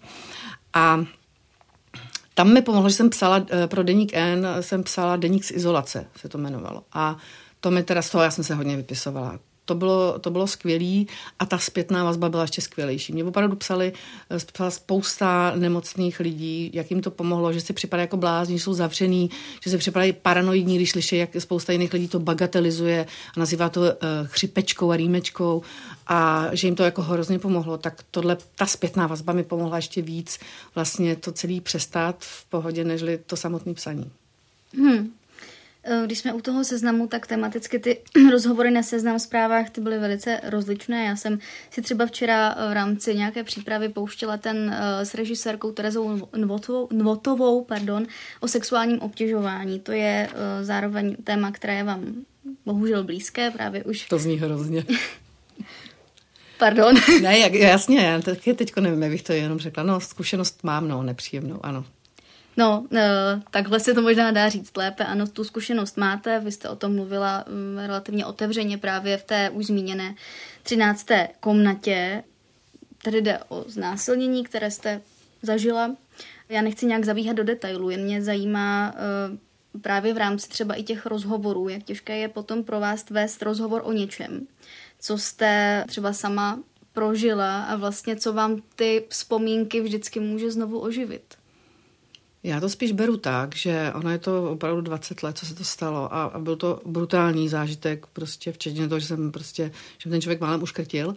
[0.74, 1.04] A
[2.34, 6.06] tam mi pomohlo, že jsem psala uh, pro Deník N, jsem psala Deník z izolace,
[6.16, 6.82] se to jmenovalo.
[6.92, 7.16] A
[7.60, 9.38] to mi teda z toho, já jsem se hodně vypisovala.
[9.64, 11.04] To bylo, to bylo skvělé
[11.38, 13.12] a ta zpětná vazba byla ještě skvělejší.
[13.12, 13.92] Mě opravdu psali,
[14.52, 18.74] psala spousta nemocných lidí, jak jim to pomohlo, že si připadají jako blázni, že jsou
[18.74, 19.30] zavřený,
[19.64, 23.80] že si připadají paranoidní, když slyší, jak spousta jiných lidí to bagatelizuje a nazývá to
[23.80, 23.86] uh,
[24.24, 25.62] chřipečkou a rýmečkou
[26.06, 27.78] a že jim to jako hrozně pomohlo.
[27.78, 30.38] Tak tohle, ta zpětná vazba mi pomohla ještě víc
[30.74, 34.10] vlastně to celý přestát v pohodě, nežli to samotné psaní.
[34.74, 35.17] Hmm.
[35.90, 37.98] Eh, když jsme u toho seznamu, tak tematicky ty
[38.30, 41.04] rozhovory na seznam zprávách ty byly velice rozličné.
[41.04, 41.38] Já jsem
[41.70, 46.88] si třeba včera eh, v rámci nějaké přípravy pouštěla ten eh, s režisérkou Terezou Nvotovou,
[46.92, 48.06] Nvotovou pardon,
[48.40, 49.80] o sexuálním obtěžování.
[49.80, 50.28] To je
[50.62, 52.04] zároveň téma, které je vám
[52.66, 54.08] bohužel blízké, právě už.
[54.08, 54.84] To zní hrozně.
[56.58, 56.94] Pardon.
[57.22, 59.82] ne, jak, jasně, já taky teďko nevím, jak bych to jenom řekla.
[59.82, 61.84] No, zkušenost mám, no, nepříjemnou, ano.
[62.58, 65.04] No, eh, takhle se to možná dá říct lépe.
[65.04, 69.50] Ano, tu zkušenost máte, vy jste o tom mluvila mm, relativně otevřeně právě v té
[69.50, 70.14] už zmíněné
[70.62, 71.06] 13.
[71.40, 72.24] komnatě.
[73.04, 75.00] Tady jde o znásilnění, které jste
[75.42, 75.96] zažila.
[76.48, 80.82] Já nechci nějak zabíhat do detailů, jen mě zajímá eh, právě v rámci třeba i
[80.82, 84.46] těch rozhovorů, jak těžké je potom pro vás vést rozhovor o něčem,
[85.00, 91.37] co jste třeba sama prožila a vlastně co vám ty vzpomínky vždycky může znovu oživit.
[92.42, 95.64] Já to spíš beru tak, že ono je to opravdu 20 let, co se to
[95.64, 100.20] stalo a, a byl to brutální zážitek, prostě včetně toho, že jsem prostě, že ten
[100.20, 101.16] člověk málem uškrtil,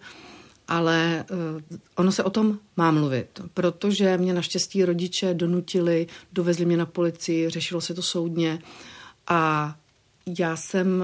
[0.67, 6.77] ale uh, ono se o tom má mluvit, protože mě naštěstí rodiče donutili, dovezli mě
[6.77, 8.59] na policii, řešilo se to soudně
[9.27, 9.75] a
[10.39, 11.03] já jsem,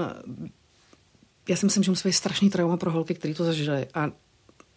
[1.48, 4.10] já si myslím, že musí strašný trauma pro holky, které to zažili a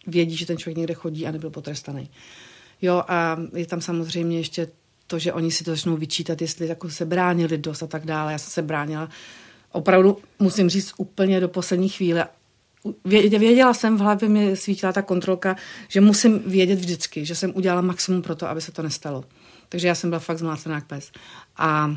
[0.06, 2.10] vědí, že ten člověk někde chodí a nebyl potrestaný.
[2.82, 4.68] Jo, a je tam samozřejmě ještě
[5.12, 8.32] to, že oni si to začnou vyčítat, jestli jako se bránili dost a tak dále.
[8.32, 9.08] Já jsem se bránila
[9.72, 12.28] opravdu musím říct úplně do poslední chvíle.
[13.04, 15.56] Věděla jsem, v hlavě mi svítila ta kontrolka,
[15.88, 19.24] že musím vědět vždycky, že jsem udělala maximum pro to, aby se to nestalo.
[19.68, 21.12] Takže já jsem byla fakt zmlácená jak pes.
[21.56, 21.96] A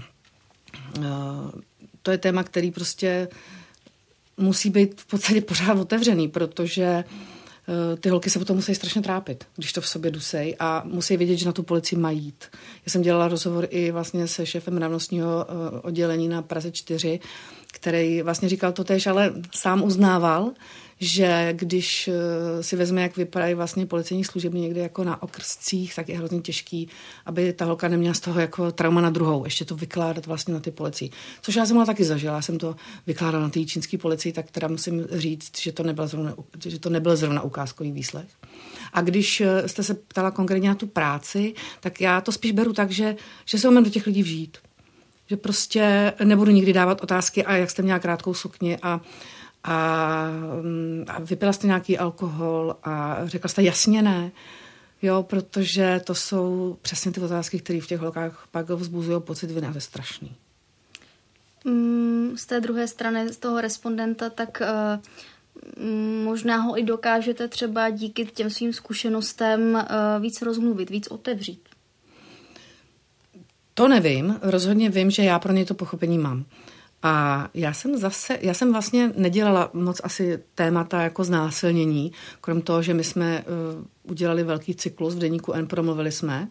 [0.97, 1.05] uh,
[2.01, 3.27] to je téma, který prostě
[4.37, 7.34] musí být v podstatě pořád otevřený, protože uh,
[7.99, 11.35] ty holky se potom musí strašně trápit, když to v sobě dusej a musí vědět,
[11.35, 12.45] že na tu policii mají jít.
[12.85, 17.19] Já jsem dělala rozhovor i vlastně se šéfem mravnostního uh, oddělení na Praze 4,
[17.75, 20.51] který vlastně říkal to tež, ale sám uznával,
[20.99, 26.09] že když eh, si vezme, jak vypadají vlastně policejní služební někdy jako na okrscích, tak
[26.09, 26.89] je hrozně těžký,
[27.25, 30.59] aby ta holka neměla z toho jako trauma na druhou, ještě to vykládat vlastně na
[30.59, 31.09] ty policii.
[31.41, 32.75] Což já jsem ale taky zažila, já jsem to
[33.07, 36.33] vykládala na té čínské policii, tak teda musím říct, že to nebyl zrovna,
[36.65, 38.27] že to nebyl zrovna ukázkový výslech.
[38.93, 42.73] A když eh, jste se ptala konkrétně na tu práci, tak já to spíš beru
[42.73, 44.57] tak, že, že se umím do těch lidí vžít.
[45.27, 49.01] Že prostě nebudu nikdy dávat otázky, a jak jste měla krátkou sukni a
[49.67, 50.27] a,
[50.61, 54.31] mm, a vypila jste nějaký alkohol a řekla jste jasně ne.
[55.01, 59.67] Jo, protože to jsou přesně ty otázky, které v těch holkách pak vzbuzují pocit viny
[59.67, 60.35] a to je strašný.
[61.63, 65.83] Mm, z té druhé strany, z toho respondenta, tak uh,
[66.23, 71.74] možná ho i dokážete třeba díky těm svým zkušenostem uh, víc rozmluvit, víc otevřít.
[73.77, 76.45] To nevím, rozhodně vím, že já pro ně to pochopení mám.
[77.03, 82.11] A já jsem zase, já jsem vlastně nedělala moc asi témata jako znásilnění,
[82.41, 86.47] krom toho, že my jsme uh, udělali velký cyklus v deníku N, promluvili jsme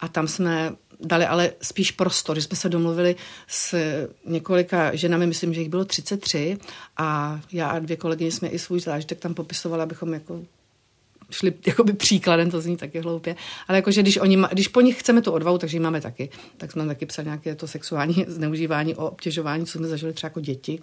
[0.00, 3.16] a tam jsme dali ale spíš prostor, že jsme se domluvili
[3.48, 3.74] s
[4.26, 6.58] několika ženami, myslím, že jich bylo 33
[6.96, 10.42] a já a dvě kolegyně jsme i svůj zážitek tam popisovali, abychom jako
[11.30, 13.36] šli jakoby příkladem, to zní taky hloupě,
[13.68, 16.72] ale jakože když, oni, když po nich chceme tu odvahu, takže ji máme taky, tak
[16.72, 20.82] jsme taky psali nějaké to sexuální zneužívání, o obtěžování, co jsme zažili třeba jako děti,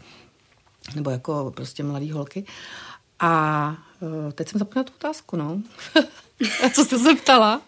[0.95, 2.45] nebo jako prostě mladý holky.
[3.19, 5.61] A uh, teď jsem zapomněla tu otázku, no.
[6.73, 7.61] Co jste se ptala?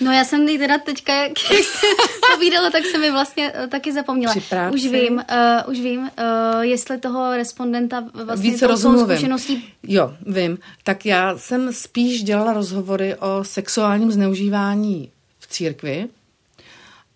[0.00, 1.86] No já jsem teda teďka, jak jste
[2.34, 4.34] povídala, tak jsem mi vlastně uh, taky zapomněla.
[4.72, 9.16] Už vím, uh, už vím, uh, jestli toho respondenta vlastně Více rozumluvím.
[9.16, 9.64] zkušeností...
[9.82, 10.58] Jo, vím.
[10.84, 16.08] Tak já jsem spíš dělala rozhovory o sexuálním zneužívání v církvi.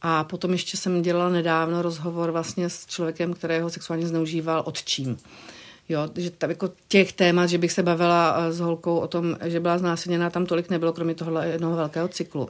[0.03, 5.17] A potom ještě jsem dělala nedávno rozhovor vlastně s člověkem, kterého sexuálně zneužíval otčím.
[5.89, 9.61] Jo, že tam jako těch témat, že bych se bavila s holkou o tom, že
[9.61, 12.49] byla znásilněná, tam tolik nebylo, kromě tohle jednoho velkého cyklu.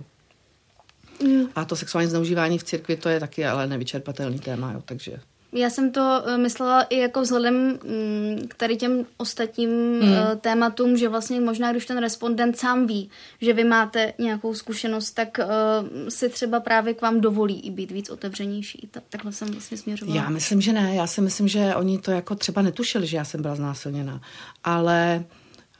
[1.22, 1.48] Mm.
[1.54, 5.20] A to sexuální zneužívání v církvi, to je taky ale nevyčerpatelný téma, jo, takže...
[5.56, 10.14] Já jsem to eh, myslela i jako vzhledem mm, k tady těm ostatním mm.
[10.40, 15.38] tématům, že vlastně možná, když ten respondent sám ví, že vy máte nějakou zkušenost, tak
[15.38, 18.88] uh, si třeba právě k vám dovolí i být víc otevřenější.
[18.90, 20.22] Tak, takhle jsem vlastně směřovala.
[20.22, 20.94] Já myslím, že ne.
[20.94, 24.20] Já si myslím, že oni to jako třeba netušili, že já jsem byla znásilněna.
[24.64, 25.24] Ale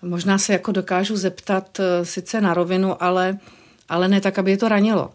[0.03, 3.38] možná se jako dokážu zeptat sice na rovinu, ale,
[3.88, 5.11] ale ne tak, aby je to ranilo.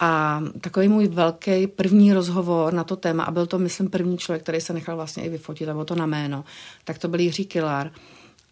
[0.00, 4.42] A takový můj velký první rozhovor na to téma, a byl to, myslím, první člověk,
[4.42, 6.44] který se nechal vlastně i vyfotit, bylo to na jméno,
[6.84, 7.90] tak to byl Jiří Kilar.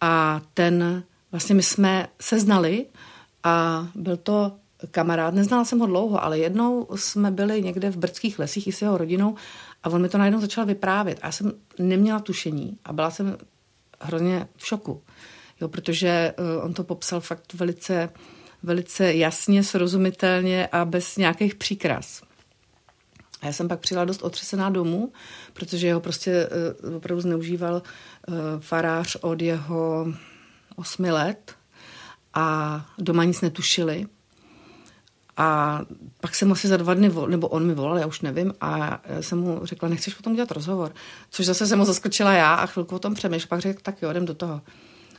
[0.00, 2.86] A ten, vlastně my jsme se znali
[3.44, 4.52] a byl to
[4.90, 8.82] kamarád, neznala jsem ho dlouho, ale jednou jsme byli někde v brdských lesích i s
[8.82, 9.34] jeho rodinou
[9.82, 11.18] a on mi to najednou začal vyprávět.
[11.22, 13.36] A já jsem neměla tušení a byla jsem
[14.00, 15.02] hrozně v šoku,
[15.60, 18.08] jo, protože uh, on to popsal fakt velice
[18.64, 22.22] velice jasně, srozumitelně a bez nějakých příkras.
[23.40, 25.12] A já jsem pak přijela dost otřesená domů,
[25.52, 26.48] protože jeho prostě
[26.84, 30.06] uh, opravdu zneužíval uh, farář od jeho
[30.76, 31.54] osmi let
[32.34, 34.06] a doma nic netušili.
[35.36, 35.80] A
[36.20, 39.22] pak jsem asi za dva dny, nebo on mi volal, já už nevím, a já
[39.22, 40.94] jsem mu řekla, nechceš o tom dělat rozhovor.
[41.30, 44.10] Což zase jsem mu zaskočila já a chvilku o tom přemýšlel, pak řekl, tak jo,
[44.10, 44.60] jdem do toho.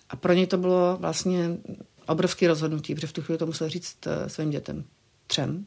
[0.10, 1.58] A pro něj to bylo vlastně
[2.08, 4.84] obrovské rozhodnutí, protože v tu chvíli to musel říct eh, svým dětem,
[5.28, 5.66] třem.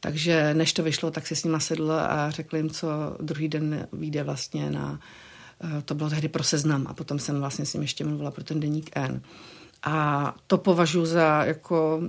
[0.00, 2.88] Takže než to vyšlo, tak si s nima sedl a řekl jim, co
[3.20, 5.00] druhý den vyjde vlastně na,
[5.64, 8.44] eh, to bylo tehdy pro seznam a potom jsem vlastně s ním ještě mluvila pro
[8.44, 9.22] ten deník N.
[9.82, 12.02] A to považuji za jako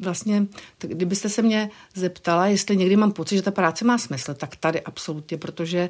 [0.00, 0.46] vlastně,
[0.78, 4.56] tak kdybyste se mě zeptala, jestli někdy mám pocit, že ta práce má smysl, tak
[4.56, 5.88] tady absolutně, protože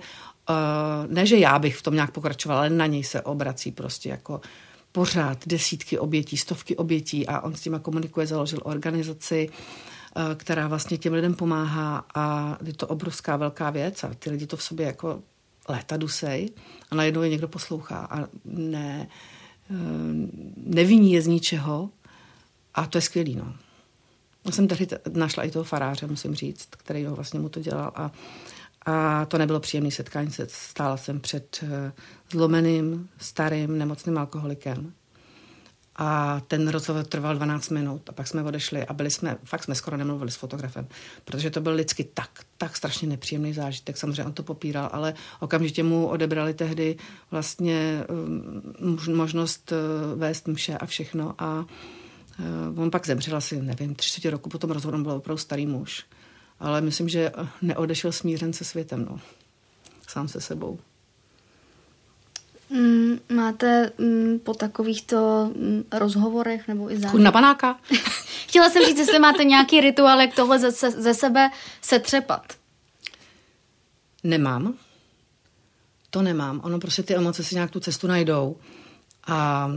[0.49, 4.09] uh, ne, že já bych v tom nějak pokračovala, ale na něj se obrací prostě
[4.09, 4.41] jako
[4.93, 10.99] pořád desítky obětí, stovky obětí a on s těma komunikuje, založil organizaci, eh, která vlastně
[10.99, 14.87] těm lidem pomáhá a je to obrovská velká věc a ty lidi to v sobě
[14.87, 15.23] jako
[15.69, 16.51] léta dusej
[16.91, 19.09] a najednou je někdo poslouchá a ne,
[19.71, 19.75] eh,
[20.57, 21.91] neviní je z ničeho
[22.75, 23.55] a to je skvělý, no.
[24.45, 27.93] Já jsem tady našla i toho faráře, musím říct, který ho vlastně mu to dělal
[27.95, 28.11] a
[28.87, 30.31] A to nebylo příjemné setkání.
[30.47, 31.93] Stála jsem před eh,
[32.31, 34.93] zlomeným, starým, nemocným alkoholikem.
[35.97, 39.75] A ten rozhovor trval 12 minut a pak jsme odešli a byli jsme, fakt jsme
[39.75, 40.89] skoro nemluvili s fotografem,
[41.25, 43.97] protože to byl lidsky tak, tak strašně nepříjemný zážitek.
[43.97, 46.97] Samozřejmě on to popíral, ale okamžitě mu odebrali tehdy
[47.31, 48.05] vlastně
[48.79, 51.67] um, možnost uh, vést mše a všechno a
[52.77, 56.05] on pak zemřel asi, nevím, tři roku po tom rozhodu, byl opravdu starý muž.
[56.61, 59.21] Ale myslím, že neodešel smířen se světem, no.
[60.09, 60.79] Sám se sebou.
[62.71, 67.23] Mm, máte mm, po takovýchto mm, rozhovorech nebo i zároveň...
[67.23, 67.79] na panáka?
[68.49, 71.51] Chtěla jsem říct, jestli máte nějaký rituál, jak tohle ze, ze sebe
[71.83, 72.43] setřepat.
[74.25, 74.75] Nemám.
[76.11, 76.61] To nemám.
[76.65, 78.57] Ono prostě ty emoce si nějak tu cestu najdou.
[79.27, 79.71] A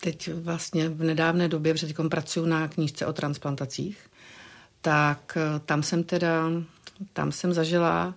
[0.00, 3.98] teď vlastně v nedávné době, protože pracuji na knížce o transplantacích,
[4.84, 6.50] tak eh, tam jsem teda,
[7.12, 8.14] tam jsem zažila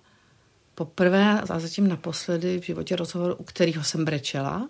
[0.76, 4.70] poprvé a zatím naposledy v životě rozhovor, u kterého jsem brečela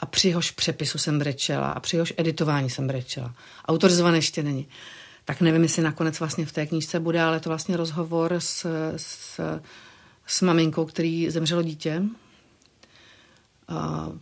[0.00, 3.34] a při jehož přepisu jsem brečela a při jehož editování jsem brečela.
[3.68, 4.68] Autorizované ještě není.
[5.24, 9.40] Tak nevím, jestli nakonec vlastně v té knížce bude, ale to vlastně rozhovor s, s,
[10.26, 12.02] s maminkou, který zemřelo dítě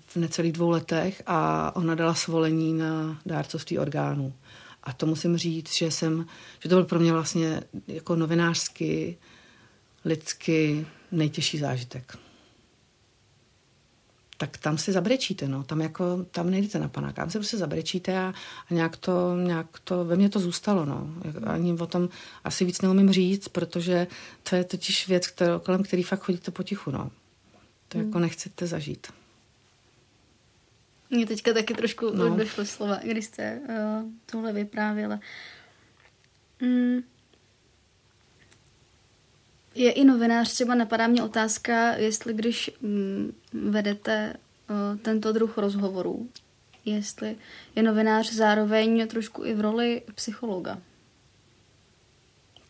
[0.07, 4.33] v necelých dvou letech a ona dala svolení na dárcovství orgánů.
[4.89, 6.27] A to musím říct, že jsem,
[6.63, 9.19] že to byl pro mě vlastně jako novinářsky,
[10.05, 12.19] lidsky nejtěžší zážitek.
[14.37, 15.63] Tak tam si zabrečíte, no.
[15.63, 17.15] Tam jako, tam nejdete na panák.
[17.15, 18.35] Tam si prostě zabrečíte a,
[18.71, 21.11] a nějak, to, nějak to, ve mně to zůstalo, no.
[21.47, 22.09] Ani o tom
[22.45, 24.07] asi víc neumím říct, protože
[24.51, 27.11] to je totiž věc, kterou, kolem který fakt chodíte potichu, no.
[27.89, 28.07] To hmm.
[28.07, 29.07] jako nechcete zažít.
[31.11, 32.37] Mně teďka taky trošku no.
[32.37, 35.21] došlo slova, když jste uh, tohle vyprávěla.
[36.61, 36.99] Mm.
[39.75, 44.35] Je i novinář, třeba napadá mě otázka, jestli když mm, vedete
[44.71, 46.29] uh, tento druh rozhovorů,
[46.85, 47.37] jestli
[47.77, 50.79] je novinář zároveň trošku i v roli psychologa.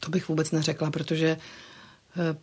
[0.01, 1.68] To bych vůbec neřekla, protože eh,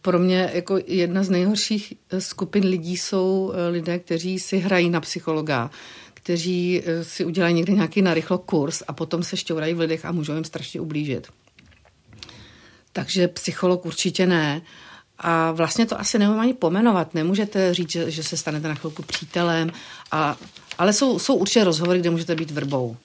[0.01, 5.01] pro mě jako jedna z nejhorších eh, skupin lidí jsou lidé, kteří si hrají na
[5.01, 5.69] psychologa,
[6.13, 10.33] kteří si udělají někdy nějaký narychlo kurz a potom se šťourají v lidech a můžou
[10.33, 11.27] jim strašně ublížit.
[12.95, 14.61] Takže psycholog určitě ne.
[15.17, 17.13] A vlastně to asi nemůžu ani pomenovat.
[17.13, 19.71] Nemůžete říct, že, že se stanete na chvilku přítelem,
[20.11, 20.37] a,
[20.77, 22.97] ale jsou, jsou určitě rozhovory, kde můžete být vrbou.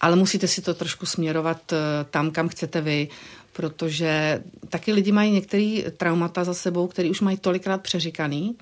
[0.00, 1.76] Ale musíte si to trošku směrovat eh,
[2.10, 3.08] tam, kam chcete vy,
[3.56, 8.56] protože taky lidi mají některé traumata za sebou, který už mají tolikrát přeříkaný,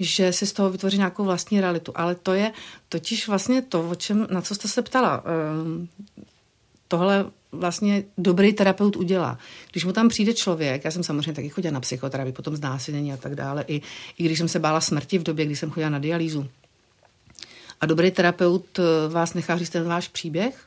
[0.00, 1.92] že si z toho vytvoří nějakou vlastní realitu.
[1.94, 2.52] Ale to je
[2.88, 5.24] totiž vlastně to, o čem, na co jste se ptala.
[5.24, 5.88] Ehm,
[6.88, 9.38] tohle vlastně dobrý terapeut udělá.
[9.72, 13.16] Když mu tam přijde člověk, já jsem samozřejmě taky chodila na psychoterapii, potom znásilnění a
[13.16, 13.82] tak dále, i,
[14.18, 16.48] i když jsem se bála smrti v době, kdy jsem chodila na dialýzu.
[17.80, 20.64] A dobrý terapeut eh, vás nechá říct ten váš příběh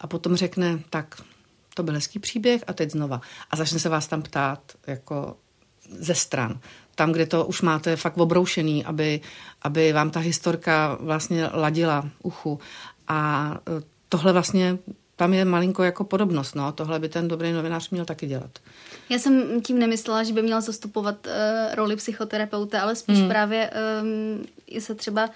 [0.00, 1.22] a potom řekne, tak
[1.74, 3.20] to byl hezký příběh a teď znova.
[3.50, 5.36] A začne se vás tam ptát jako
[5.98, 6.58] ze stran.
[6.94, 9.20] Tam, kde to už máte fakt obroušený, aby,
[9.62, 12.58] aby vám ta historka vlastně ladila uchu.
[13.08, 14.78] A eh, tohle vlastně
[15.16, 16.72] tam je malinko jako podobnost, no.
[16.72, 18.50] Tohle by ten dobrý novinář měl taky dělat.
[19.08, 21.32] Já jsem tím nemyslela, že by měl zastupovat uh,
[21.74, 23.28] roli psychoterapeuta, ale spíš hmm.
[23.28, 23.70] právě
[24.02, 24.44] um,
[24.78, 25.30] se třeba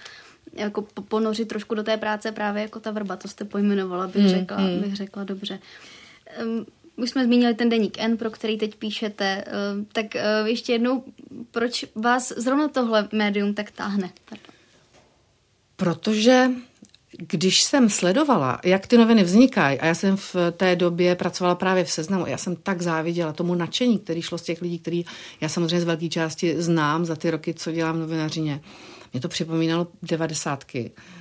[0.53, 4.29] jako ponořit trošku do té práce právě jako ta vrba, to jste pojmenovala, bych, hmm.
[4.29, 4.79] řekla, hmm.
[4.79, 5.53] bych řekla dobře.
[5.53, 5.98] Um,
[6.95, 11.03] už jsme zmínili ten deník N, pro který teď píšete, uh, tak uh, ještě jednou,
[11.51, 14.09] proč vás zrovna tohle médium tak táhne?
[14.29, 14.53] Pardon.
[15.75, 16.49] Protože
[17.17, 21.83] když jsem sledovala, jak ty noviny vznikají, a já jsem v té době pracovala právě
[21.83, 25.05] v seznamu, já jsem tak záviděla tomu nadšení, který šlo z těch lidí, který
[25.41, 28.61] já samozřejmě z velké části znám za ty roky, co dělám v novinařině.
[29.13, 31.18] Mě to připomínalo devadesátky, eh,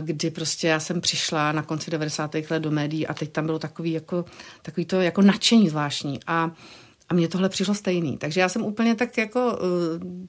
[0.00, 2.34] kdy prostě já jsem přišla na konci 90.
[2.50, 4.24] let do médií a teď tam bylo takový, jako,
[4.62, 6.20] takový to jako nadšení zvláštní.
[6.26, 6.50] A
[7.08, 8.18] a mně tohle přišlo stejný.
[8.18, 10.28] Takže já jsem úplně tak jako eh,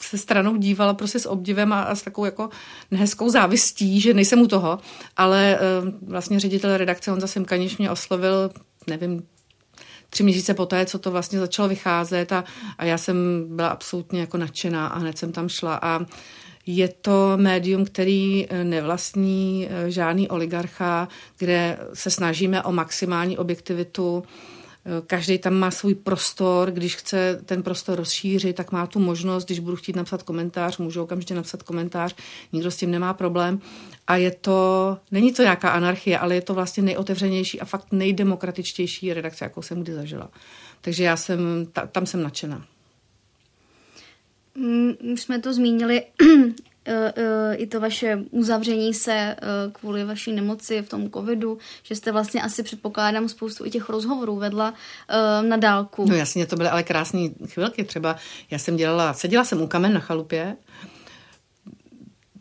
[0.00, 2.48] se stranou dívala prostě s obdivem a, a s takovou jako
[2.90, 4.78] nehezkou závistí, že nejsem u toho,
[5.16, 8.50] ale uh, vlastně ředitel redakce Honza Simkaniš mě oslovil,
[8.86, 9.22] nevím,
[10.10, 12.44] tři měsíce poté, co to vlastně začalo vycházet a,
[12.78, 16.00] a já jsem byla absolutně jako nadšená a hned jsem tam šla a
[16.70, 24.24] je to médium, který eh, nevlastní eh, žádný oligarcha, kde se snažíme o maximální objektivitu,
[25.06, 29.58] Každý tam má svůj prostor, když chce ten prostor rozšířit, tak má tu možnost, když
[29.58, 32.14] budu chtít napsat komentář, můžu okamžitě napsat komentář,
[32.52, 33.60] nikdo s tím nemá problém.
[34.06, 39.14] A je to, není to nějaká anarchie, ale je to vlastně nejotevřenější a fakt nejdemokratičtější
[39.14, 40.30] redakce, jakou jsem kdy zažila.
[40.80, 42.64] Takže já jsem, ta, tam jsem nadšená.
[44.54, 46.67] Mm, už jsme to zmínili, eh, eh,
[47.52, 49.36] i to vaše uzavření se eh,
[49.72, 54.36] kvůli vaší nemoci v tom covidu, že jste vlastně asi předpokládám spoustu i těch rozhovorů
[54.36, 54.74] vedla
[55.42, 56.06] na dálku.
[56.08, 57.84] No jasně, to byly ale krásné chvilky.
[57.84, 58.16] Třeba
[58.50, 60.56] já jsem dělala, seděla jsem u kamen na chalupě,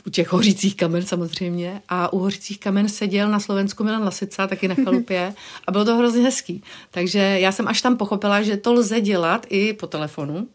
[0.08, 4.68] u těch hořících kamen samozřejmě a u hořících kamen seděl na Slovensku Milan Lasica, taky
[4.68, 5.34] na chalupě
[5.68, 6.64] a bylo to hrozně hezký.
[6.91, 10.48] Takže já jsem až tam pochopila, že to lze dělat i po telefonu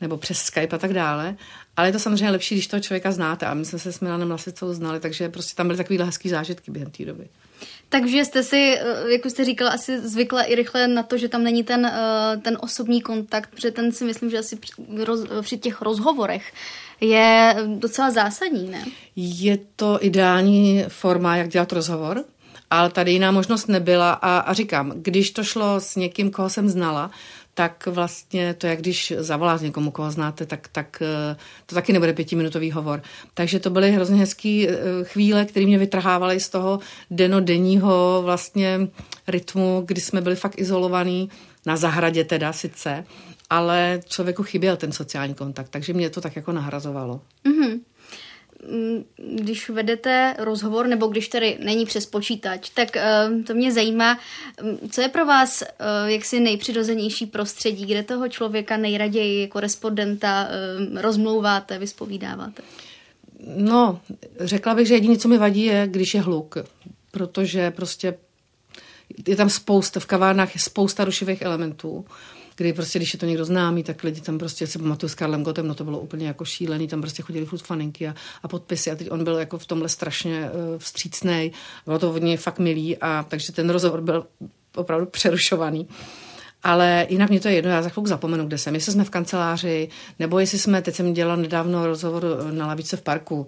[0.00, 1.36] nebo přes Skype a tak dále.
[1.76, 3.46] Ale je to samozřejmě lepší, když toho člověka znáte.
[3.46, 6.70] A my jsme se s Milanem Lasicou znali, takže prostě tam byly takovýhle hezký zážitky
[6.70, 7.28] během té doby.
[7.88, 11.28] Takže jste si, eh, jak už jste říkala, asi zvykla i rychle na to, že
[11.28, 14.72] tam není ten, eh, ten osobní kontakt, protože ten si myslím, že asi při,
[15.04, 16.52] roz, při těch rozhovorech
[17.00, 18.84] je docela zásadní, ne?
[19.16, 22.24] Je to ideální forma, jak dělat rozhovor,
[22.70, 26.68] ale tady jiná možnost nebyla a, a říkám, když to šlo s někým, koho jsem
[26.68, 27.10] znala,
[27.54, 31.36] tak vlastně to, jak když zavoláte někomu, koho znáte, tak, tak eh,
[31.66, 33.02] to taky nebude pětiminutový hovor.
[33.34, 36.78] Takže to byly hrozně hezké eh, chvíle, které mě vytrhávaly z toho
[37.10, 38.80] denodenního vlastně
[39.28, 41.30] rytmu, kdy jsme byli fakt izolovaní,
[41.66, 43.04] na zahradě teda sice,
[43.50, 47.20] ale člověku chyběl ten sociální kontakt, takže mě to tak jako nahrazovalo.
[47.44, 47.80] Mm-hmm
[49.16, 54.18] když vedete rozhovor, nebo když tady není přes počítač, tak uh, to mě zajímá,
[54.90, 61.00] co je pro vás uh, jaksi nejpřirozenější prostředí, kde toho člověka nejraději jako respondenta uh,
[61.00, 62.62] rozmlouváte, vyspovídáváte?
[63.56, 64.00] No,
[64.40, 66.56] řekla bych, že jediné, co mi vadí, je, když je hluk,
[67.10, 68.14] protože prostě
[69.28, 72.04] je tam spousta, v kavárnách je spousta rušivých elementů.
[72.56, 75.42] Kdy prostě, když je to někdo známý, tak lidi tam prostě, si pamatuju s Karlem
[75.42, 78.90] Gotem, no to bylo úplně jako šílený, tam prostě chodili furt faninky a, a podpisy
[78.90, 81.50] a teď on byl jako v tomhle strašně uh, vstřícnej,
[81.86, 84.26] bylo to od něj fakt milý a takže ten rozhovor byl
[84.76, 85.88] opravdu přerušovaný.
[86.62, 88.74] Ale jinak mě to je jedno, já za chvilku zapomenu, kde jsem.
[88.74, 89.88] Jestli jsme v kanceláři,
[90.18, 93.46] nebo jestli jsme, teď jsem dělala nedávno rozhovor na lavice v parku,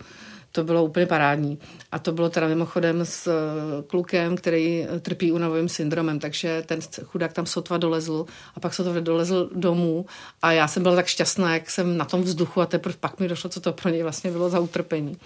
[0.54, 1.58] to bylo úplně parádní.
[1.92, 6.80] A to bylo teda mimochodem s eh, klukem, který eh, trpí únavovým syndromem, takže ten
[7.04, 10.06] chudák tam sotva dolezl a pak sotva dolezl domů
[10.42, 13.28] a já jsem byla tak šťastná, jak jsem na tom vzduchu a teprve pak mi
[13.28, 15.16] došlo, co to pro něj vlastně bylo za utrpení.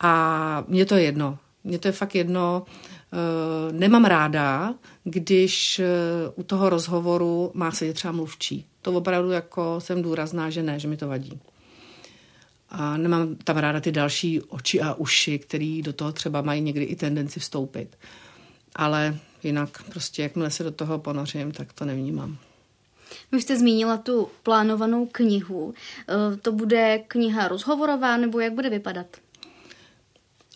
[0.00, 1.38] A mně to je jedno.
[1.64, 2.62] Mně to je fakt jedno.
[3.12, 4.74] Eh, nemám ráda,
[5.04, 5.80] když
[6.34, 8.66] u toho rozhovoru má sedět třeba mluvčí.
[8.82, 11.40] To opravdu jako jsem důrazná, že ne, že mi to vadí.
[12.68, 16.84] A nemám tam ráda ty další oči a uši, který do toho třeba mají někdy
[16.84, 17.98] i tendenci vstoupit.
[18.76, 22.38] Ale jinak prostě, jakmile se do toho ponořím, tak to nevnímám.
[23.32, 25.74] Vy jste zmínila tu plánovanou knihu.
[26.08, 29.06] E, to bude kniha rozhovorová, nebo jak bude vypadat?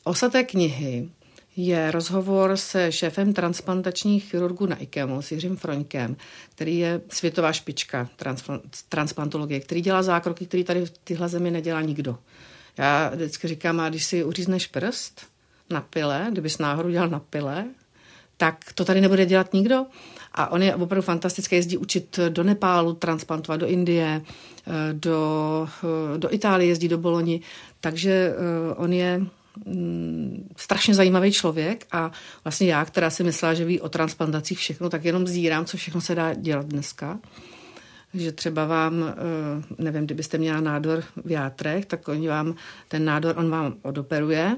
[0.05, 1.09] Osa té knihy
[1.61, 6.17] je rozhovor se šéfem transplantačních chirurgů na IKEMu, s Jiřím Froňkem,
[6.55, 8.09] který je světová špička
[8.89, 12.19] transplantologie, který dělá zákroky, který tady v téhle zemi nedělá nikdo.
[12.79, 15.27] Já vždycky říkám, a když si uřízneš prst
[15.71, 17.65] na pile, kdybys náhodou dělal na pile,
[18.37, 19.87] tak to tady nebude dělat nikdo.
[20.35, 24.23] A on je opravdu fantastický, jezdí učit do Nepálu, transplantovat do Indie,
[24.67, 25.69] eh, do,
[26.15, 27.41] eh, do Itálie, jezdí do Boloni,
[27.81, 29.21] takže eh, on je
[29.67, 32.13] Mm, strašně zajímavý člověk a
[32.45, 36.01] vlastně já, která si myslela, že ví o transplantacích všechno, tak jenom zírám, co všechno
[36.01, 37.19] se dá dělat dneska.
[38.15, 39.15] Že třeba vám, eh,
[39.79, 42.55] nevím, kdybyste měla nádor v játrech, tak oni vám,
[42.89, 44.57] ten nádor, on vám odoperuje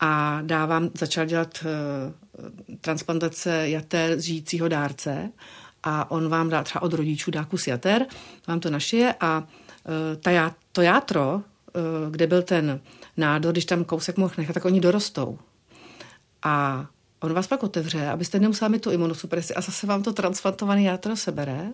[0.00, 5.30] a dá vám, začal dělat eh, transplantace jater z žijícího dárce
[5.82, 8.06] a on vám dá třeba od rodičů dá kus jater,
[8.48, 9.46] vám to našije a
[9.86, 11.42] eh, ta, to játro,
[12.10, 12.80] kde byl ten
[13.16, 15.38] nádor, když tam kousek mohl nechat, tak oni dorostou.
[16.42, 16.86] A
[17.20, 21.16] on vás pak otevře, abyste nemuseli mít tu imunosupresi a zase vám to transplantovaný játro
[21.16, 21.68] sebere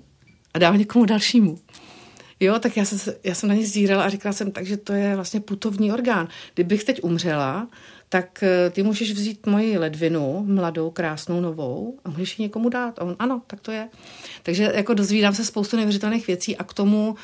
[0.55, 1.59] a dá někomu dalšímu.
[2.41, 5.15] Jo, tak já jsem, já jsem na ně zdírala a říkala jsem, takže to je
[5.15, 6.29] vlastně putovní orgán.
[6.55, 7.69] Kdybych teď umřela,
[8.09, 12.99] tak eh, ty můžeš vzít moji ledvinu, mladou, krásnou, novou a můžeš ji někomu dát.
[12.99, 13.89] A on, ano, tak to je.
[14.43, 17.17] Takže jako dozvídám se spoustu neuvěřitelných věcí a k tomu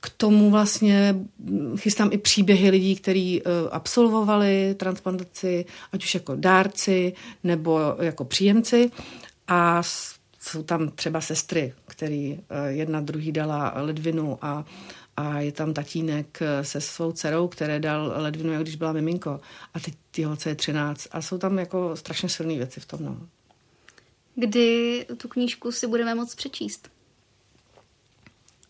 [0.00, 1.16] k tomu vlastně
[1.76, 7.12] chystám i příběhy lidí, kteří eh, absolvovali transplantaci, ať už jako dárci
[7.44, 8.90] nebo jako příjemci.
[9.48, 9.82] A
[10.40, 14.64] jsou tam třeba sestry, který eh, jedna druhý dala ledvinu a,
[15.16, 19.40] a je tam tatínek eh, se svou dcerou, které dal ledvinu, jak když byla miminko.
[19.74, 21.08] A teď ty holce je 13.
[21.10, 23.04] A jsou tam jako strašně silné věci v tom.
[23.04, 23.16] No.
[24.34, 26.88] Kdy tu knížku si budeme moct přečíst?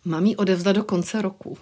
[0.05, 1.59] Mám ji odevzdat do konce roku.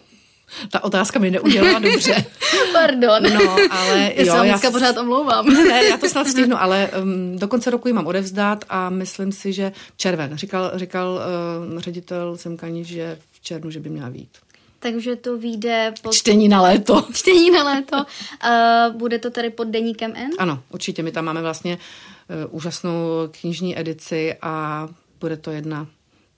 [0.70, 2.24] Ta otázka mi neudělala dobře.
[2.72, 3.22] Pardon.
[3.22, 5.46] No, ale já jo, já se pořád omlouvám.
[5.46, 9.32] Ne, já to snad stihnu, ale um, do konce roku ji mám odevzdat a myslím
[9.32, 10.36] si, že červen.
[10.36, 11.20] Říkal, říkal
[11.72, 14.28] uh, ředitel Semkani, že v červnu, že by měla být.
[14.80, 16.14] Takže to vyjde pod...
[16.14, 17.06] Čtení na léto.
[17.12, 17.96] Čtení na léto.
[17.96, 20.30] Uh, bude to tady pod deníkem N?
[20.38, 21.02] Ano, určitě.
[21.02, 22.98] My tam máme vlastně uh, úžasnou
[23.40, 24.88] knižní edici a
[25.20, 25.86] bude to jedna,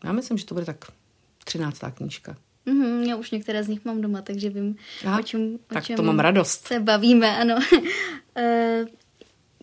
[0.05, 0.77] já myslím, že to bude tak
[1.45, 2.37] třináctá knížka.
[2.67, 4.77] Mm-hmm, já už některé z nich mám doma, takže vím,
[5.07, 6.67] Aha, o čem, o tak čem to mám radost.
[6.67, 7.55] se bavíme, ano.
[7.57, 8.89] uh,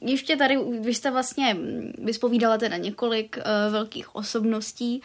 [0.09, 1.57] ještě tady, vy jste vlastně
[2.03, 5.01] vyspovídala teda několik uh, velkých osobností.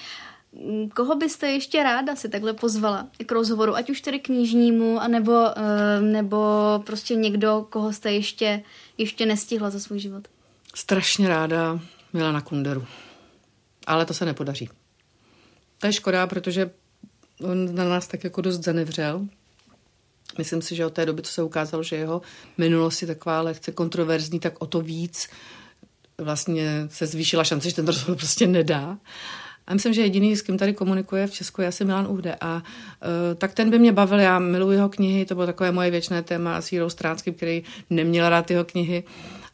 [0.95, 6.03] Koho byste ještě ráda si takhle pozvala k rozhovoru, ať už tedy knižnímu, anebo, uh,
[6.03, 6.39] nebo
[6.87, 8.63] prostě někdo, koho jste ještě,
[8.99, 10.29] ještě nestihla za svůj život?
[10.75, 11.81] Strašně ráda
[12.13, 12.87] Milana Kunderu.
[13.87, 14.69] Ale to se nepodaří.
[15.83, 16.71] To je škoda, protože
[17.43, 19.27] on na nás tak jako dost zanevřel.
[20.39, 22.23] Myslím si, že od té doby, co se ukázalo, že jeho
[22.59, 25.29] minulost je taková lehce kontroverzní, tak o to víc
[26.19, 28.99] vlastně se zvýšila šance, že ten rozhovor prostě nedá.
[29.67, 32.37] A myslím, že jediný, s kým tady komunikuje v Česku, je asi Milan Uhde.
[32.41, 32.63] A uh,
[33.35, 36.61] tak ten by mě bavil, já miluji jeho knihy, to bylo takové moje věčné téma
[36.61, 39.05] s Jirou Stránským, který neměl rád jeho knihy.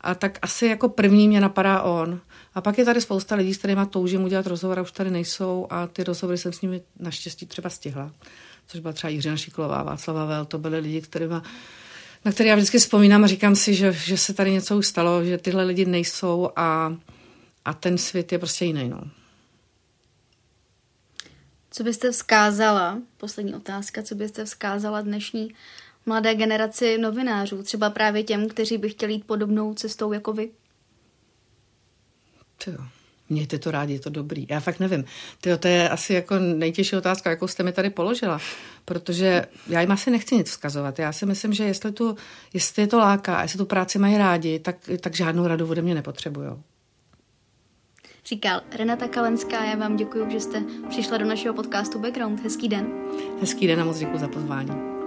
[0.01, 2.21] A tak asi jako první mě napadá on.
[2.55, 5.67] A pak je tady spousta lidí, s kterými toužím udělat rozhovor a už tady nejsou
[5.71, 8.13] a ty rozhovory jsem s nimi naštěstí třeba stihla.
[8.67, 11.43] Což byla třeba Jiřina Šiklová, Václava Vel, to byly lidi, kterýma,
[12.25, 15.25] na které já vždycky vzpomínám a říkám si, že, že se tady něco už stalo,
[15.25, 16.97] že tyhle lidi nejsou a,
[17.65, 18.89] a ten svět je prostě jiný.
[18.89, 19.01] No.
[21.71, 25.55] Co byste vzkázala, poslední otázka, co byste vzkázala dnešní
[26.09, 30.51] mladé generaci novinářů, třeba právě těm, kteří by chtěli jít podobnou cestou jako vy?
[32.65, 32.79] Tyjo.
[33.31, 34.47] Mějte to rádi, je to dobrý.
[34.51, 35.05] Já fakt nevím.
[35.41, 38.41] Tyjo, to je asi jako nejtěžší otázka, jakou jste mi tady položila,
[38.85, 40.99] protože já jim asi nechci nic vzkazovat.
[40.99, 42.17] Já si myslím, že jestli, tu,
[42.55, 45.83] jestli je to láká a jestli tu práci mají rádi, tak, tak žádnou radu ode
[45.83, 46.49] mě nepotřebují.
[48.27, 52.41] Říkal Renata Kalenská, já vám děkuji, že jste přišla do našeho podcastu Background.
[52.41, 52.93] Hezký den.
[53.41, 54.98] Hezký den a moc děkuji za pozvání.